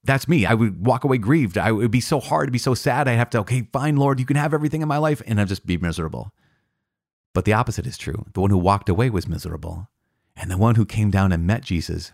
that's 0.05 0.29
me. 0.29 0.47
I 0.47 0.55
would 0.55 0.87
walk 0.87 1.05
away 1.05 1.19
grieved. 1.19 1.59
I 1.59 1.73
would 1.73 1.91
be 1.91 2.01
so 2.01 2.21
hard, 2.21 2.47
to 2.47 2.53
be 2.53 2.59
so 2.59 2.75
sad. 2.75 3.07
I'd 3.07 3.17
have 3.17 3.31
to, 3.31 3.41
okay, 3.41 3.69
fine, 3.73 3.97
Lord, 3.97 4.19
you 4.19 4.27
can 4.27 4.37
have 4.37 4.55
everything 4.55 4.81
in 4.81 4.89
my 4.89 4.97
life, 4.97 5.21
and 5.27 5.41
I'd 5.41 5.49
just 5.49 5.67
be 5.67 5.77
miserable. 5.77 6.33
But 7.35 7.45
the 7.45 7.53
opposite 7.53 7.87
is 7.87 7.99
true. 7.99 8.25
The 8.33 8.41
one 8.41 8.51
who 8.51 8.59
walked 8.59 8.89
away 8.89 9.11
was 9.11 9.29
miserable. 9.29 9.89
And 10.37 10.51
the 10.51 10.57
one 10.59 10.77
who 10.77 10.87
came 10.87 11.11
down 11.11 11.33
and 11.33 11.47
met 11.47 11.63
Jesus 11.63 12.13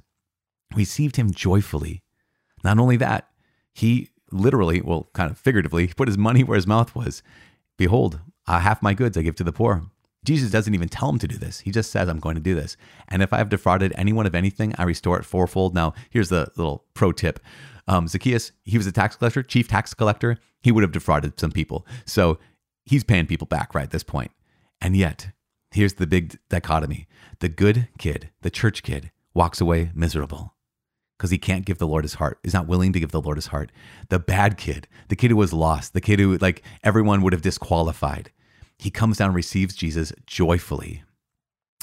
received 0.74 1.16
him 1.16 1.30
joyfully. 1.30 2.02
Not 2.64 2.78
only 2.78 2.96
that, 2.96 3.28
he 3.72 4.10
literally, 4.32 4.80
well, 4.80 5.08
kind 5.14 5.30
of 5.30 5.38
figuratively, 5.38 5.86
put 5.88 6.08
his 6.08 6.18
money 6.18 6.42
where 6.42 6.56
his 6.56 6.66
mouth 6.66 6.94
was. 6.94 7.22
Behold, 7.76 8.20
uh, 8.48 8.58
half 8.58 8.82
my 8.82 8.94
goods 8.94 9.16
I 9.16 9.22
give 9.22 9.36
to 9.36 9.44
the 9.44 9.52
poor. 9.52 9.84
Jesus 10.26 10.50
doesn't 10.50 10.74
even 10.74 10.88
tell 10.88 11.08
him 11.08 11.18
to 11.20 11.28
do 11.28 11.38
this. 11.38 11.60
He 11.60 11.70
just 11.70 11.90
says, 11.90 12.08
I'm 12.08 12.20
going 12.20 12.34
to 12.34 12.40
do 12.40 12.54
this. 12.54 12.76
And 13.08 13.22
if 13.22 13.32
I 13.32 13.38
have 13.38 13.48
defrauded 13.48 13.92
anyone 13.96 14.26
of 14.26 14.34
anything, 14.34 14.74
I 14.76 14.82
restore 14.82 15.18
it 15.18 15.24
fourfold. 15.24 15.74
Now, 15.74 15.94
here's 16.10 16.28
the 16.28 16.48
little 16.56 16.84
pro 16.94 17.12
tip 17.12 17.40
um, 17.88 18.08
Zacchaeus, 18.08 18.52
he 18.64 18.76
was 18.76 18.86
a 18.86 18.92
tax 18.92 19.16
collector, 19.16 19.42
chief 19.42 19.68
tax 19.68 19.94
collector. 19.94 20.38
He 20.60 20.72
would 20.72 20.82
have 20.82 20.92
defrauded 20.92 21.38
some 21.38 21.52
people. 21.52 21.86
So 22.04 22.38
he's 22.84 23.04
paying 23.04 23.26
people 23.26 23.46
back 23.46 23.74
right 23.74 23.84
at 23.84 23.90
this 23.90 24.02
point. 24.02 24.32
And 24.80 24.96
yet, 24.96 25.30
here's 25.70 25.94
the 25.94 26.06
big 26.06 26.38
dichotomy 26.48 27.06
the 27.38 27.48
good 27.48 27.88
kid, 27.98 28.30
the 28.42 28.50
church 28.50 28.82
kid, 28.82 29.10
walks 29.34 29.60
away 29.60 29.90
miserable 29.94 30.54
because 31.16 31.30
he 31.30 31.38
can't 31.38 31.64
give 31.64 31.78
the 31.78 31.86
Lord 31.86 32.04
his 32.04 32.14
heart. 32.14 32.38
He's 32.42 32.54
not 32.54 32.66
willing 32.66 32.92
to 32.92 33.00
give 33.00 33.10
the 33.10 33.20
Lord 33.20 33.36
his 33.36 33.48
heart. 33.48 33.70
The 34.08 34.18
bad 34.18 34.56
kid, 34.56 34.88
the 35.08 35.16
kid 35.16 35.30
who 35.30 35.36
was 35.36 35.52
lost, 35.52 35.92
the 35.92 36.00
kid 36.00 36.18
who, 36.18 36.36
like, 36.38 36.62
everyone 36.82 37.22
would 37.22 37.32
have 37.32 37.42
disqualified, 37.42 38.32
he 38.78 38.90
comes 38.90 39.18
down 39.18 39.28
and 39.28 39.36
receives 39.36 39.74
Jesus 39.74 40.12
joyfully 40.26 41.02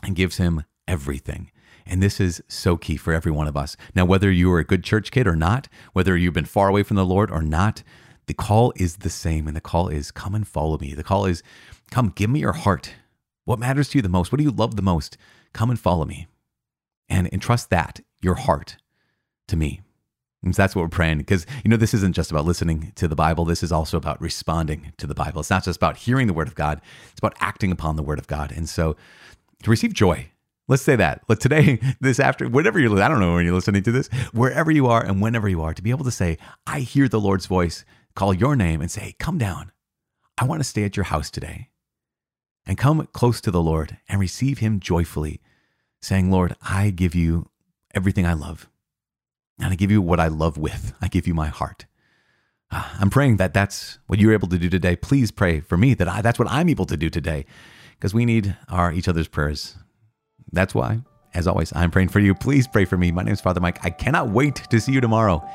and 0.03 0.15
gives 0.15 0.38
him 0.38 0.63
everything. 0.88 1.51
And 1.86 2.01
this 2.01 2.19
is 2.19 2.41
so 2.47 2.77
key 2.77 2.97
for 2.97 3.13
every 3.13 3.32
one 3.32 3.47
of 3.47 3.58
us. 3.58 3.75
Now, 3.95 4.06
whether 4.06 4.32
you 4.32 4.51
are 4.53 4.60
a 4.60 4.65
good 4.65 4.84
church 4.84 5.12
kid 5.12 5.27
or 5.27 5.36
not, 5.36 5.67
whether 5.93 6.15
you've 6.15 6.34
been 6.34 6.45
far 6.45 6.69
away 6.69 6.84
from 6.84 6.95
the 6.95 7.06
Lord 7.06 7.29
or 7.29 7.41
not, 7.41 7.84
the 8.27 8.34
call 8.34 8.71
is 8.75 8.97
the 8.97 9.10
same. 9.10 9.47
And 9.47 9.56
the 9.56 9.62
call 9.62 9.89
is 9.89 10.12
come 10.12 10.34
and 10.34 10.47
follow 10.47 10.77
me. 10.77 10.93
The 10.93 11.03
call 11.03 11.25
is 11.25 11.43
come, 11.91 12.13
give 12.15 12.29
me 12.29 12.39
your 12.39 12.53
heart. 12.53 12.93
What 13.45 13.60
matters 13.60 13.89
to 13.89 13.97
you 13.97 14.01
the 14.01 14.10
most? 14.10 14.32
What 14.32 14.38
do 14.38 14.43
you 14.43 14.51
love 14.51 14.75
the 14.75 14.82
most? 14.82 15.17
Come 15.51 15.69
and 15.69 15.79
follow 15.79 16.06
me 16.06 16.27
and 17.10 17.27
entrust 17.34 17.69
that, 17.69 17.99
your 18.21 18.36
heart, 18.36 18.77
to 19.47 19.58
me. 19.58 19.82
That's 20.51 20.75
what 20.75 20.82
we're 20.82 20.89
praying 20.89 21.19
because, 21.19 21.45
you 21.63 21.69
know, 21.69 21.77
this 21.77 21.93
isn't 21.93 22.13
just 22.13 22.32
about 22.32 22.45
listening 22.45 22.91
to 22.95 23.08
the 23.08 23.15
Bible. 23.15 23.45
This 23.45 23.63
is 23.63 23.71
also 23.71 23.97
about 23.97 24.21
responding 24.21 24.91
to 24.97 25.08
the 25.08 25.15
Bible. 25.15 25.39
It's 25.39 25.49
not 25.49 25.63
just 25.63 25.77
about 25.77 25.97
hearing 25.97 26.27
the 26.27 26.34
word 26.34 26.47
of 26.47 26.56
God, 26.56 26.82
it's 27.12 27.19
about 27.19 27.36
acting 27.39 27.71
upon 27.71 27.95
the 27.95 28.03
word 28.03 28.19
of 28.19 28.27
God. 28.27 28.51
And 28.51 28.67
so 28.67 28.95
to 29.63 29.69
receive 29.69 29.93
joy, 29.93 30.29
let's 30.67 30.84
say 30.84 30.95
that. 30.97 31.21
But 31.27 31.39
today, 31.39 31.79
this 32.01 32.19
after, 32.19 32.47
whatever 32.49 32.79
you're, 32.79 33.01
I 33.01 33.08
don't 33.08 33.19
know 33.19 33.36
when 33.36 33.45
you're 33.45 33.56
listening 33.56 33.84
to 33.84 33.91
this, 33.91 34.08
wherever 34.34 34.71
you 34.71 34.88
are 34.88 35.03
and 35.03 35.21
whenever 35.21 35.47
you 35.47 35.62
are, 35.62 35.73
to 35.73 35.82
be 35.82 35.91
able 35.91 36.06
to 36.06 36.12
say, 36.12 36.38
I 36.67 36.82
hear 36.82 37.08
the 37.08 37.21
Lord's 37.21 37.45
voice, 37.45 37.86
call 38.15 38.34
your 38.34 38.56
name 38.56 38.82
and 38.82 38.91
say, 38.91 39.15
come 39.19 39.38
down. 39.38 39.71
I 40.38 40.45
want 40.45 40.60
to 40.60 40.67
stay 40.67 40.84
at 40.84 40.97
your 40.97 41.06
house 41.06 41.32
today. 41.32 41.69
And 42.65 42.77
come 42.77 43.08
close 43.12 43.41
to 43.41 43.51
the 43.51 43.62
Lord 43.62 43.97
and 44.08 44.21
receive 44.21 44.60
him 44.60 44.79
joyfully, 44.79 45.41
saying, 46.01 46.32
Lord, 46.32 46.56
I 46.62 46.91
give 46.91 47.13
you 47.13 47.49
everything 47.93 48.25
I 48.25 48.34
love. 48.34 48.69
And 49.59 49.71
I 49.71 49.75
give 49.75 49.91
you 49.91 50.01
what 50.01 50.19
I 50.19 50.27
love 50.27 50.57
with. 50.57 50.93
I 51.01 51.07
give 51.07 51.27
you 51.27 51.33
my 51.33 51.47
heart. 51.47 51.85
Ah, 52.71 52.97
I'm 52.99 53.09
praying 53.09 53.37
that 53.37 53.53
that's 53.53 53.99
what 54.07 54.19
you're 54.19 54.33
able 54.33 54.47
to 54.47 54.57
do 54.57 54.69
today. 54.69 54.95
Please 54.95 55.29
pray 55.31 55.59
for 55.59 55.77
me 55.77 55.93
that 55.93 56.07
I, 56.07 56.21
that's 56.21 56.39
what 56.39 56.49
I'm 56.49 56.69
able 56.69 56.85
to 56.87 56.97
do 56.97 57.09
today 57.09 57.45
because 57.91 58.13
we 58.13 58.25
need 58.25 58.55
our 58.67 58.91
each 58.91 59.07
other's 59.07 59.27
prayers. 59.27 59.75
That's 60.51 60.73
why, 60.73 61.01
as 61.33 61.47
always, 61.47 61.71
I'm 61.75 61.91
praying 61.91 62.09
for 62.09 62.19
you. 62.19 62.33
Please 62.33 62.67
pray 62.67 62.85
for 62.85 62.97
me. 62.97 63.11
My 63.11 63.23
name 63.23 63.33
is 63.33 63.41
Father 63.41 63.61
Mike. 63.61 63.83
I 63.85 63.89
cannot 63.91 64.29
wait 64.29 64.55
to 64.55 64.79
see 64.79 64.91
you 64.91 65.01
tomorrow. 65.01 65.47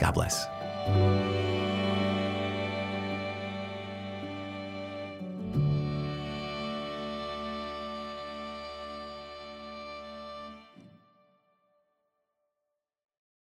God 0.00 0.12
bless. 0.12 1.33